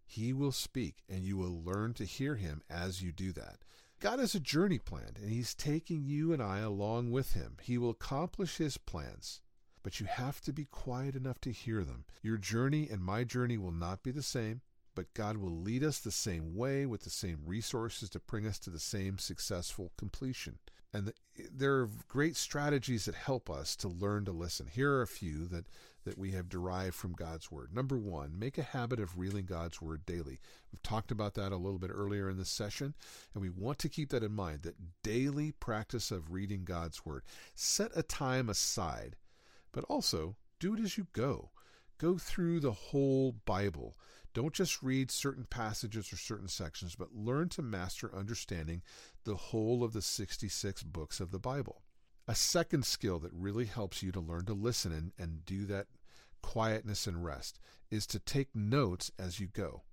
[0.06, 3.60] He will speak and you will learn to hear Him as you do that.
[4.00, 7.58] God has a journey planned, and He's taking you and I along with Him.
[7.62, 9.42] He will accomplish His plans,
[9.84, 12.06] but you have to be quiet enough to hear them.
[12.22, 14.62] Your journey and my journey will not be the same,
[14.96, 18.60] but God will lead us the same way with the same resources to bring us
[18.60, 20.60] to the same successful completion.
[20.96, 21.14] And the,
[21.54, 24.68] there are great strategies that help us to learn to listen.
[24.68, 25.66] Here are a few that
[26.06, 27.74] that we have derived from God's Word.
[27.74, 30.40] Number one, make a habit of reading God's Word daily.
[30.72, 32.94] We've talked about that a little bit earlier in this session,
[33.34, 37.24] and we want to keep that in mind that daily practice of reading God's Word.
[37.56, 39.16] Set a time aside,
[39.72, 41.50] but also do it as you go.
[41.98, 43.98] Go through the whole Bible.
[44.36, 48.82] Don't just read certain passages or certain sections, but learn to master understanding
[49.24, 51.84] the whole of the 66 books of the Bible.
[52.28, 55.88] A second skill that really helps you to learn to listen and, and do that
[56.42, 59.84] quietness and rest is to take notes as you go.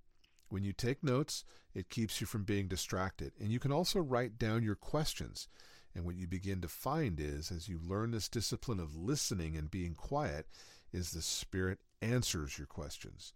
[0.49, 3.31] When you take notes, it keeps you from being distracted.
[3.39, 5.47] And you can also write down your questions.
[5.95, 9.71] And what you begin to find is, as you learn this discipline of listening and
[9.71, 10.47] being quiet,
[10.91, 13.31] is the Spirit answers your questions.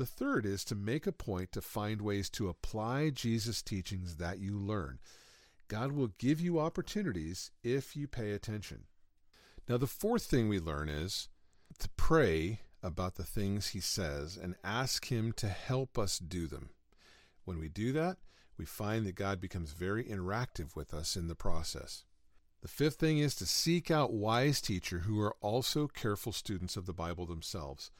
[0.00, 4.38] The third is to make a point to find ways to apply Jesus' teachings that
[4.38, 4.98] you learn.
[5.68, 8.84] God will give you opportunities if you pay attention.
[9.68, 11.28] Now, the fourth thing we learn is
[11.80, 16.70] to pray about the things he says and ask him to help us do them.
[17.44, 18.16] When we do that,
[18.56, 22.04] we find that God becomes very interactive with us in the process.
[22.62, 26.86] The fifth thing is to seek out wise teachers who are also careful students of
[26.86, 27.90] the Bible themselves.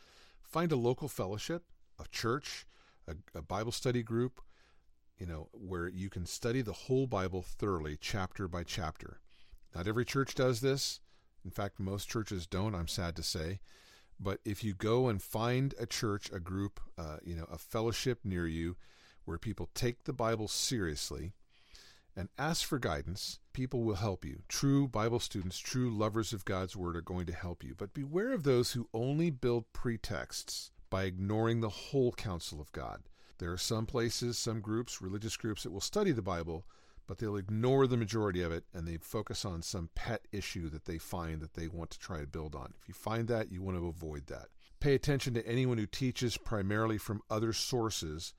[0.40, 1.64] Find a local fellowship,
[2.00, 2.66] a church,
[3.06, 4.40] a, a Bible study group,
[5.18, 9.20] you know, where you can study the whole Bible thoroughly, chapter by chapter.
[9.74, 11.00] Not every church does this.
[11.44, 13.60] In fact, most churches don't, I'm sad to say.
[14.18, 18.20] But if you go and find a church, a group, uh, you know, a fellowship
[18.24, 18.76] near you
[19.24, 21.32] where people take the Bible seriously
[22.16, 24.42] and ask for guidance, people will help you.
[24.48, 27.74] True Bible students, true lovers of God's Word are going to help you.
[27.74, 33.02] But beware of those who only build pretexts by ignoring the whole counsel of God.
[33.38, 36.66] There are some places, some groups, religious groups that will study the Bible,
[37.06, 40.84] but they'll ignore the majority of it and they focus on some pet issue that
[40.84, 42.74] they find that they want to try to build on.
[42.80, 44.48] If you find that, you want to avoid that.
[44.78, 48.34] Pay attention to anyone who teaches primarily from other sources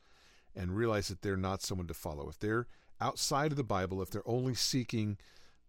[0.55, 2.29] and realize that they're not someone to follow.
[2.29, 2.67] If they're
[2.99, 5.17] outside of the Bible, if they're only seeking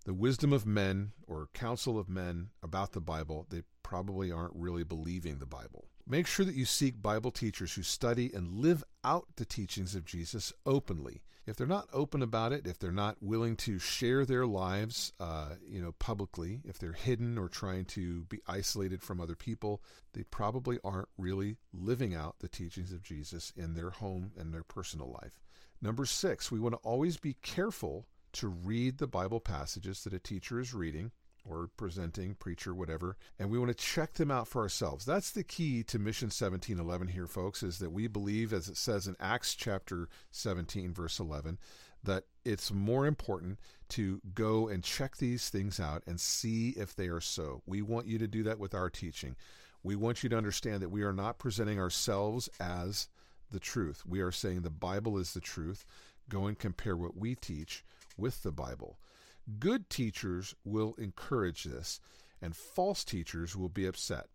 [0.05, 4.85] the wisdom of men or counsel of men about the Bible, they probably aren't really
[4.85, 5.87] believing the Bible.
[6.07, 10.05] Make sure that you seek Bible teachers who study and live out the teachings of
[10.05, 11.23] Jesus openly.
[11.47, 15.55] If they're not open about it, if they're not willing to share their lives, uh,
[15.67, 19.83] you know, publicly, if they're hidden or trying to be isolated from other people,
[20.13, 24.63] they probably aren't really living out the teachings of Jesus in their home and their
[24.63, 25.41] personal life.
[25.81, 30.19] Number six, we want to always be careful to read the Bible passages that a
[30.19, 31.11] teacher is reading
[31.45, 35.05] or presenting, preacher, whatever, and we want to check them out for ourselves.
[35.05, 39.07] That's the key to Mission 1711 here, folks, is that we believe, as it says
[39.07, 41.59] in Acts chapter 17, verse 11,
[42.05, 43.59] that it's more important
[43.91, 47.63] to go and check these things out and see if they are so.
[47.67, 49.37] We want you to do that with our teaching.
[49.83, 53.09] We want you to understand that we are not presenting ourselves as
[53.51, 54.05] the truth.
[54.07, 55.85] We are saying the Bible is the truth.
[56.29, 57.85] Go and compare what we teach
[58.17, 58.99] with the Bible.
[59.59, 62.01] Good teachers will encourage this,
[62.41, 64.29] and false teachers will be upset.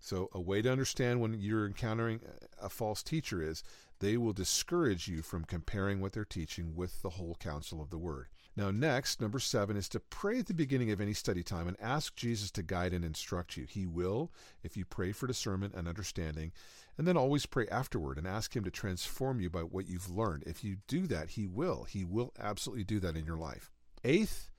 [0.00, 2.20] So, a way to understand when you're encountering
[2.60, 3.64] a false teacher is
[3.98, 7.98] they will discourage you from comparing what they're teaching with the whole counsel of the
[7.98, 8.28] Word.
[8.54, 11.76] Now, next, number seven is to pray at the beginning of any study time and
[11.80, 13.66] ask Jesus to guide and instruct you.
[13.68, 14.32] He will
[14.62, 16.52] if you pray for discernment and understanding,
[16.96, 20.44] and then always pray afterward and ask Him to transform you by what you've learned.
[20.46, 21.84] If you do that, He will.
[21.84, 23.70] He will absolutely do that in your life.
[24.08, 24.50] Eighth,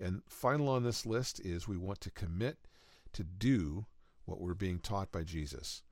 [0.00, 2.58] and final on this list, is we want to commit
[3.12, 3.86] to do
[4.24, 5.84] what we're being taught by Jesus.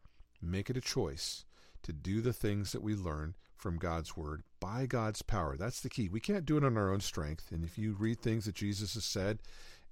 [0.43, 1.45] Make it a choice
[1.85, 5.57] to do the things that we learn from God's Word by God's power.
[5.57, 6.09] That's the key.
[6.09, 7.53] We can't do it on our own strength.
[7.53, 9.39] And if you read things that Jesus has said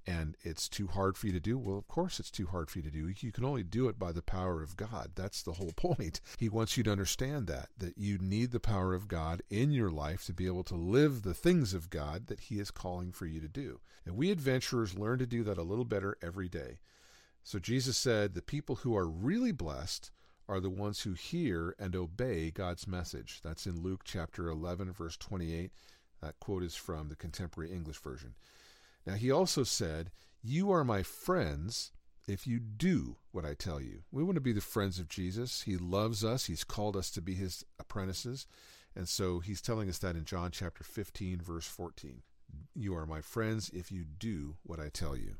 [0.07, 2.79] and it's too hard for you to do, well, of course it's too hard for
[2.79, 3.13] you to do.
[3.21, 5.13] You can only do it by the power of God.
[5.15, 6.21] That's the whole point.
[6.39, 9.91] He wants you to understand that, that you need the power of God in your
[9.91, 13.27] life to be able to live the things of God that He is calling for
[13.27, 13.81] you to do.
[14.05, 16.79] And we adventurers learn to do that a little better every day.
[17.45, 20.11] So Jesus said, the people who are really blessed
[20.49, 23.41] are the ones who hear and obey God's message.
[23.43, 25.71] That's in Luke chapter 11, verse 28.
[26.21, 28.35] That quote is from the Contemporary English Version.
[29.07, 30.11] Now, he also said,
[30.43, 31.93] You are my friends
[32.29, 34.03] if you do what I tell you.
[34.11, 35.63] We want to be the friends of Jesus.
[35.63, 38.47] He loves us, He's called us to be His apprentices.
[38.95, 42.23] And so He's telling us that in John chapter 15, verse 14.
[42.75, 45.37] You are my friends if you do what I tell you.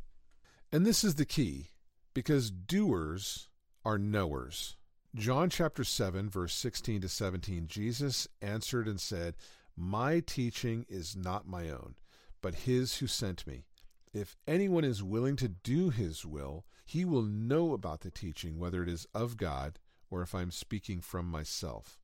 [0.73, 1.69] And this is the key
[2.15, 3.49] because doers
[3.85, 4.77] are knowers.
[5.15, 9.35] John chapter 7, verse 16 to 17 Jesus answered and said,
[9.77, 11.97] My teaching is not my own
[12.43, 13.65] but his who sent me.
[14.13, 18.83] If anyone is willing to do his will, he will know about the teaching, whether
[18.83, 19.79] it is of God
[20.11, 21.99] or if I'm speaking from myself.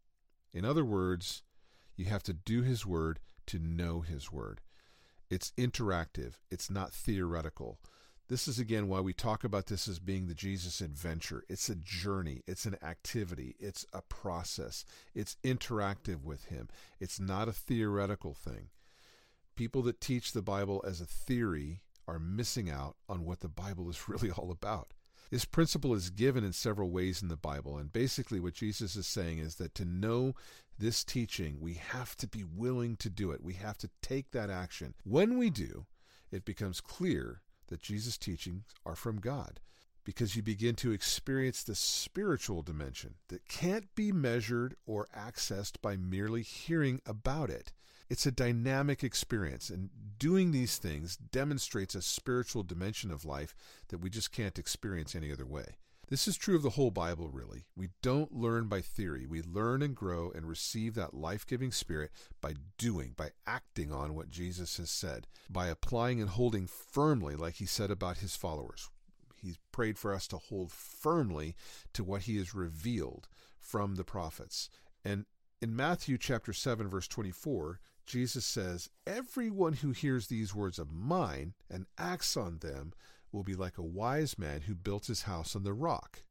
[0.54, 1.42] In other words,
[1.96, 4.62] you have to do his word to know his word.
[5.28, 7.78] It's interactive, it's not theoretical.
[8.28, 11.44] This is again why we talk about this as being the Jesus adventure.
[11.48, 14.84] It's a journey, it's an activity, it's a process,
[15.14, 16.68] it's interactive with him.
[17.00, 18.68] It's not a theoretical thing
[19.58, 23.90] people that teach the Bible as a theory are missing out on what the Bible
[23.90, 24.94] is really all about.
[25.32, 29.06] This principle is given in several ways in the Bible, and basically what Jesus is
[29.06, 30.34] saying is that to know
[30.78, 33.42] this teaching, we have to be willing to do it.
[33.42, 34.94] We have to take that action.
[35.04, 35.86] When we do,
[36.30, 39.58] it becomes clear that Jesus' teachings are from God
[40.04, 45.96] because you begin to experience the spiritual dimension that can't be measured or accessed by
[45.96, 47.72] merely hearing about it.
[48.10, 53.54] It's a dynamic experience, and doing these things demonstrates a spiritual dimension of life
[53.88, 55.76] that we just can't experience any other way.
[56.08, 57.66] This is true of the whole Bible, really.
[57.76, 59.26] We don't learn by theory.
[59.26, 64.14] We learn and grow and receive that life giving spirit by doing, by acting on
[64.14, 68.88] what Jesus has said, by applying and holding firmly, like he said about his followers.
[69.36, 71.54] He's prayed for us to hold firmly
[71.92, 73.28] to what he has revealed
[73.58, 74.70] from the prophets.
[75.04, 75.26] And
[75.60, 81.54] in Matthew chapter 7 verse 24, Jesus says, "Everyone who hears these words of mine
[81.68, 82.94] and acts on them
[83.30, 86.22] will be like a wise man who built his house on the rock."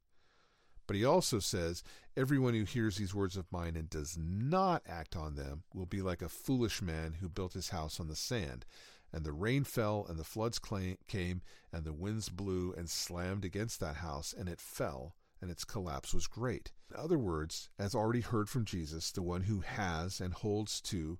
[0.88, 1.84] But he also says,
[2.16, 6.02] Everyone who hears these words of mine and does not act on them will be
[6.02, 8.64] like a foolish man who built his house on the sand.
[9.12, 13.78] And the rain fell, and the floods came, and the winds blew and slammed against
[13.80, 16.72] that house, and it fell, and its collapse was great.
[16.90, 21.18] In other words, as already heard from Jesus, the one who has and holds to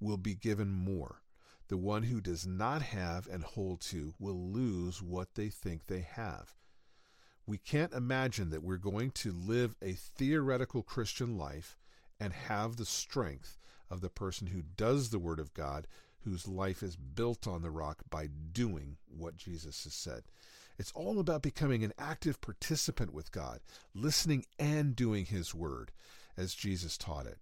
[0.00, 1.22] will be given more.
[1.68, 6.00] The one who does not have and hold to will lose what they think they
[6.00, 6.54] have.
[7.46, 11.78] We can't imagine that we're going to live a theoretical Christian life
[12.18, 13.58] and have the strength
[13.90, 15.86] of the person who does the Word of God,
[16.20, 20.22] whose life is built on the rock by doing what Jesus has said.
[20.78, 23.60] It's all about becoming an active participant with God,
[23.94, 25.92] listening and doing His Word
[26.36, 27.38] as Jesus taught it.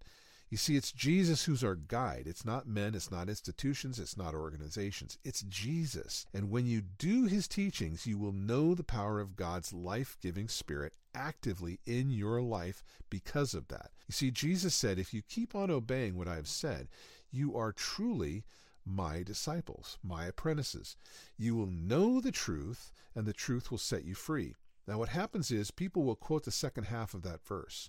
[0.52, 2.24] You see, it's Jesus who's our guide.
[2.26, 5.16] It's not men, it's not institutions, it's not organizations.
[5.24, 6.26] It's Jesus.
[6.34, 10.48] And when you do his teachings, you will know the power of God's life giving
[10.48, 13.92] spirit actively in your life because of that.
[14.08, 16.88] You see, Jesus said, If you keep on obeying what I have said,
[17.30, 18.44] you are truly
[18.84, 20.98] my disciples, my apprentices.
[21.38, 24.56] You will know the truth, and the truth will set you free.
[24.86, 27.88] Now, what happens is people will quote the second half of that verse.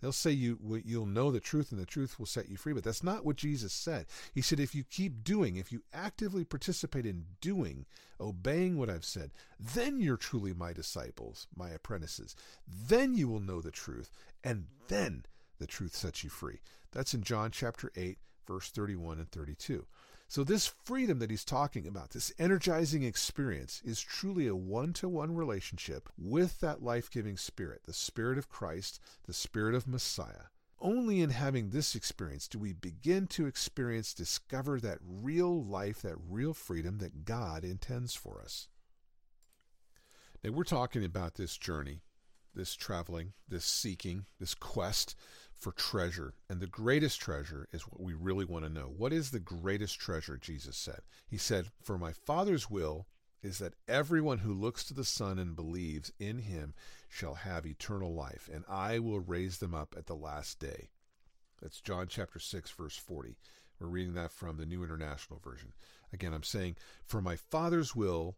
[0.00, 2.84] They'll say you you'll know the truth and the truth will set you free, but
[2.84, 4.06] that's not what Jesus said.
[4.32, 7.86] He said if you keep doing, if you actively participate in doing,
[8.20, 12.36] obeying what I've said, then you're truly my disciples, my apprentices.
[12.66, 14.10] Then you will know the truth,
[14.44, 15.24] and then
[15.58, 16.60] the truth sets you free.
[16.92, 19.84] That's in John chapter 8, verse 31 and 32.
[20.30, 25.08] So, this freedom that he's talking about, this energizing experience, is truly a one to
[25.08, 30.48] one relationship with that life giving spirit, the spirit of Christ, the spirit of Messiah.
[30.80, 36.16] Only in having this experience do we begin to experience, discover that real life, that
[36.28, 38.68] real freedom that God intends for us.
[40.44, 42.02] Now, we're talking about this journey,
[42.54, 45.16] this traveling, this seeking, this quest
[45.58, 46.34] for treasure.
[46.48, 48.92] And the greatest treasure is what we really want to know.
[48.96, 51.00] What is the greatest treasure, Jesus said?
[51.26, 53.06] He said, For my Father's will
[53.42, 56.74] is that everyone who looks to the Son and believes in him
[57.08, 60.88] shall have eternal life, and I will raise them up at the last day.
[61.62, 63.36] That's John chapter 6, verse 40.
[63.80, 65.72] We're reading that from the New International Version.
[66.12, 68.36] Again, I'm saying, For my Father's will,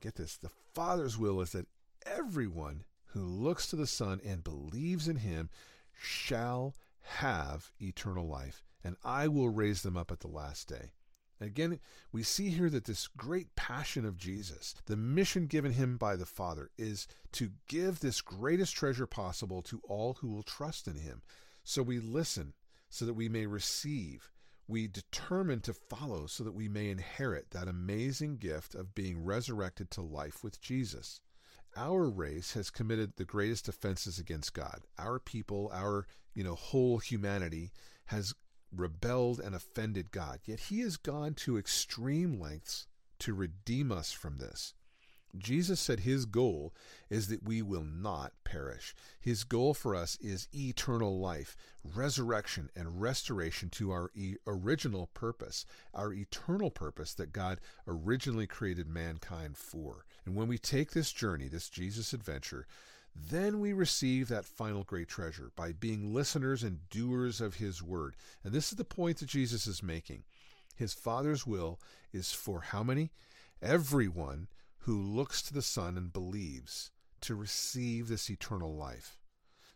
[0.00, 1.66] get this, the Father's will is that
[2.06, 5.50] everyone who looks to the Son and believes in him
[5.94, 10.92] shall have eternal life, and I will raise them up at the last day.
[11.40, 11.80] Again,
[12.12, 16.26] we see here that this great passion of Jesus, the mission given him by the
[16.26, 21.22] Father, is to give this greatest treasure possible to all who will trust in him.
[21.64, 22.54] So we listen
[22.88, 24.30] so that we may receive.
[24.68, 29.90] We determine to follow so that we may inherit that amazing gift of being resurrected
[29.92, 31.20] to life with Jesus.
[31.76, 34.82] Our race has committed the greatest offenses against God.
[34.98, 37.72] Our people, our, you know, whole humanity
[38.06, 38.34] has
[38.74, 40.40] rebelled and offended God.
[40.44, 42.86] Yet he has gone to extreme lengths
[43.20, 44.74] to redeem us from this.
[45.38, 46.74] Jesus said his goal
[47.08, 48.94] is that we will not perish.
[49.20, 55.64] His goal for us is eternal life, resurrection, and restoration to our e- original purpose,
[55.94, 60.04] our eternal purpose that God originally created mankind for.
[60.26, 62.66] And when we take this journey, this Jesus adventure,
[63.14, 68.16] then we receive that final great treasure by being listeners and doers of his word.
[68.44, 70.24] And this is the point that Jesus is making.
[70.76, 71.78] His Father's will
[72.12, 73.12] is for how many?
[73.60, 74.48] Everyone
[74.82, 79.16] who looks to the Son and believes to receive this eternal life.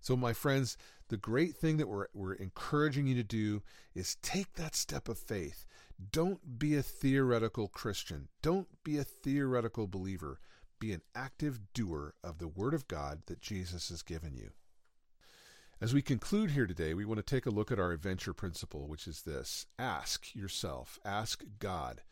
[0.00, 0.76] So, my friends,
[1.09, 3.62] the great thing that we're, we're encouraging you to do
[3.94, 5.64] is take that step of faith.
[6.12, 8.28] Don't be a theoretical Christian.
[8.42, 10.40] Don't be a theoretical believer.
[10.78, 14.50] Be an active doer of the Word of God that Jesus has given you.
[15.80, 18.88] As we conclude here today, we want to take a look at our adventure principle,
[18.88, 22.02] which is this ask yourself, ask God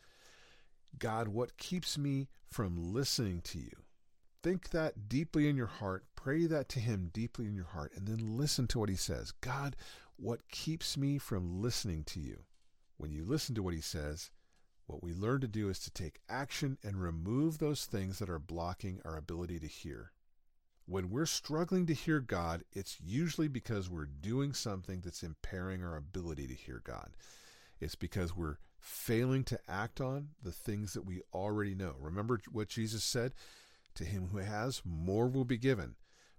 [0.99, 3.85] God, what keeps me from listening to you?
[4.45, 8.07] think that deeply in your heart, pray that to Him deeply in your heart, and
[8.07, 9.31] then listen to what He says.
[9.41, 9.75] God,
[10.17, 12.41] what keeps me from listening to you?
[12.97, 14.29] When you listen to what He says,
[14.85, 18.37] what we learn to do is to take action and remove those things that are
[18.37, 20.11] blocking our ability to hear.
[20.85, 25.97] When we're struggling to hear God, it's usually because we're doing something that's impairing our
[25.97, 27.17] ability to hear God.
[27.79, 31.95] It's because we're failing to act on the things that we already know.
[31.99, 33.33] Remember what Jesus said?
[33.95, 35.95] To him who has, more will be given.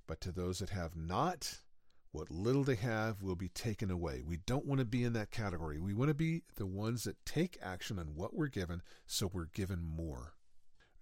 [0.07, 1.59] But to those that have not,
[2.13, 4.23] what little they have will be taken away.
[4.25, 5.81] We don't want to be in that category.
[5.81, 9.47] We want to be the ones that take action on what we're given so we're
[9.47, 10.35] given more.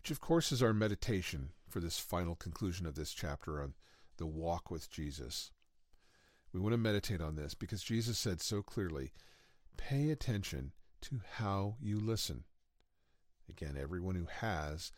[0.01, 3.75] Which, of course, is our meditation for this final conclusion of this chapter on
[4.17, 5.51] the walk with Jesus.
[6.55, 9.13] We want to meditate on this because Jesus said so clearly
[9.77, 10.73] pay attention
[11.05, 12.45] to how you listen.
[13.49, 14.91] Again, everyone who has,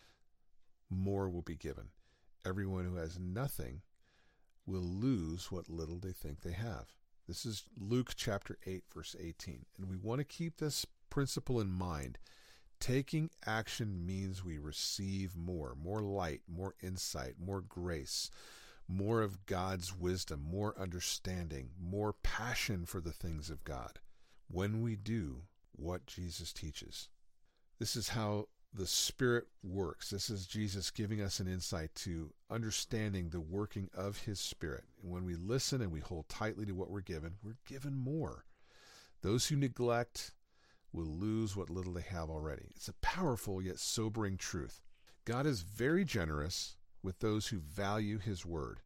[0.89, 1.89] more will be given.
[2.45, 3.83] Everyone who has nothing
[4.67, 6.95] will lose what little they think they have.
[7.27, 9.67] This is Luke chapter 8, verse 18.
[9.77, 12.19] And we want to keep this principle in mind.
[12.79, 18.31] Taking action means we receive more, more light, more insight, more grace,
[18.87, 23.99] more of God's wisdom, more understanding, more passion for the things of God
[24.49, 25.43] when we do
[25.77, 27.09] what Jesus teaches.
[27.79, 30.11] This is how the Spirit works.
[30.11, 34.85] This is Jesus giving us an insight to understanding the working of His Spirit.
[35.03, 38.45] And when we listen and we hold tightly to what we're given, we're given more.
[39.23, 40.33] Those who neglect
[40.93, 42.67] will lose what little they have already.
[42.75, 44.83] It's a powerful yet sobering truth.
[45.25, 48.81] God is very generous with those who value His Word.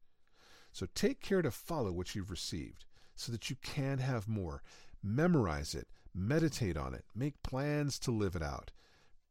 [0.73, 2.85] So take care to follow what you've received
[3.15, 4.63] so that you can have more.
[5.03, 8.71] Memorize it, meditate on it, make plans to live it out.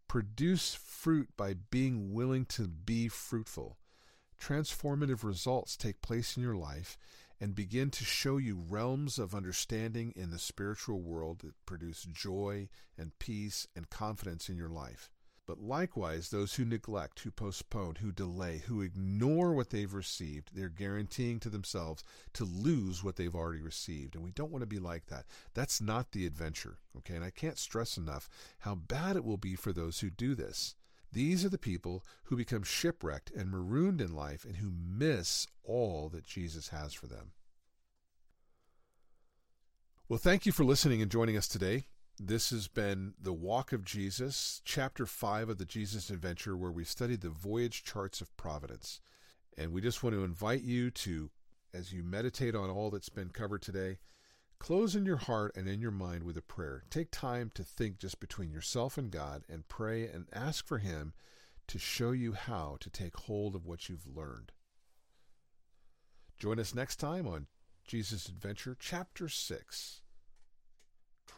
[0.07, 3.77] Produce fruit by being willing to be fruitful.
[4.41, 6.97] Transformative results take place in your life
[7.41, 12.67] and begin to show you realms of understanding in the spiritual world that produce joy
[12.97, 15.09] and peace and confidence in your life.
[15.50, 20.70] But likewise, those who neglect, who postpone, who delay, who ignore what they've received, they're
[20.70, 24.14] guaranteeing to themselves to lose what they've already received.
[24.14, 25.26] And we don't want to be like that.
[25.56, 26.78] That's not the adventure.
[26.97, 27.16] Okay.
[27.16, 28.30] And I can't stress enough
[28.60, 30.76] how bad it will be for those who do this.
[31.12, 36.10] These are the people who become shipwrecked and marooned in life and who miss all
[36.10, 37.32] that Jesus has for them.
[40.08, 41.88] Well, thank you for listening and joining us today.
[42.22, 46.86] This has been The Walk of Jesus, Chapter 5 of the Jesus Adventure, where we've
[46.86, 48.99] studied the voyage charts of providence.
[49.57, 51.30] And we just want to invite you to,
[51.74, 53.99] as you meditate on all that's been covered today,
[54.59, 56.84] close in your heart and in your mind with a prayer.
[56.89, 61.13] Take time to think just between yourself and God and pray and ask for Him
[61.67, 64.51] to show you how to take hold of what you've learned.
[66.38, 67.47] Join us next time on
[67.88, 70.01] Jesus Adventure, Chapter 6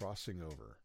[0.02, 0.81] Crossing Over.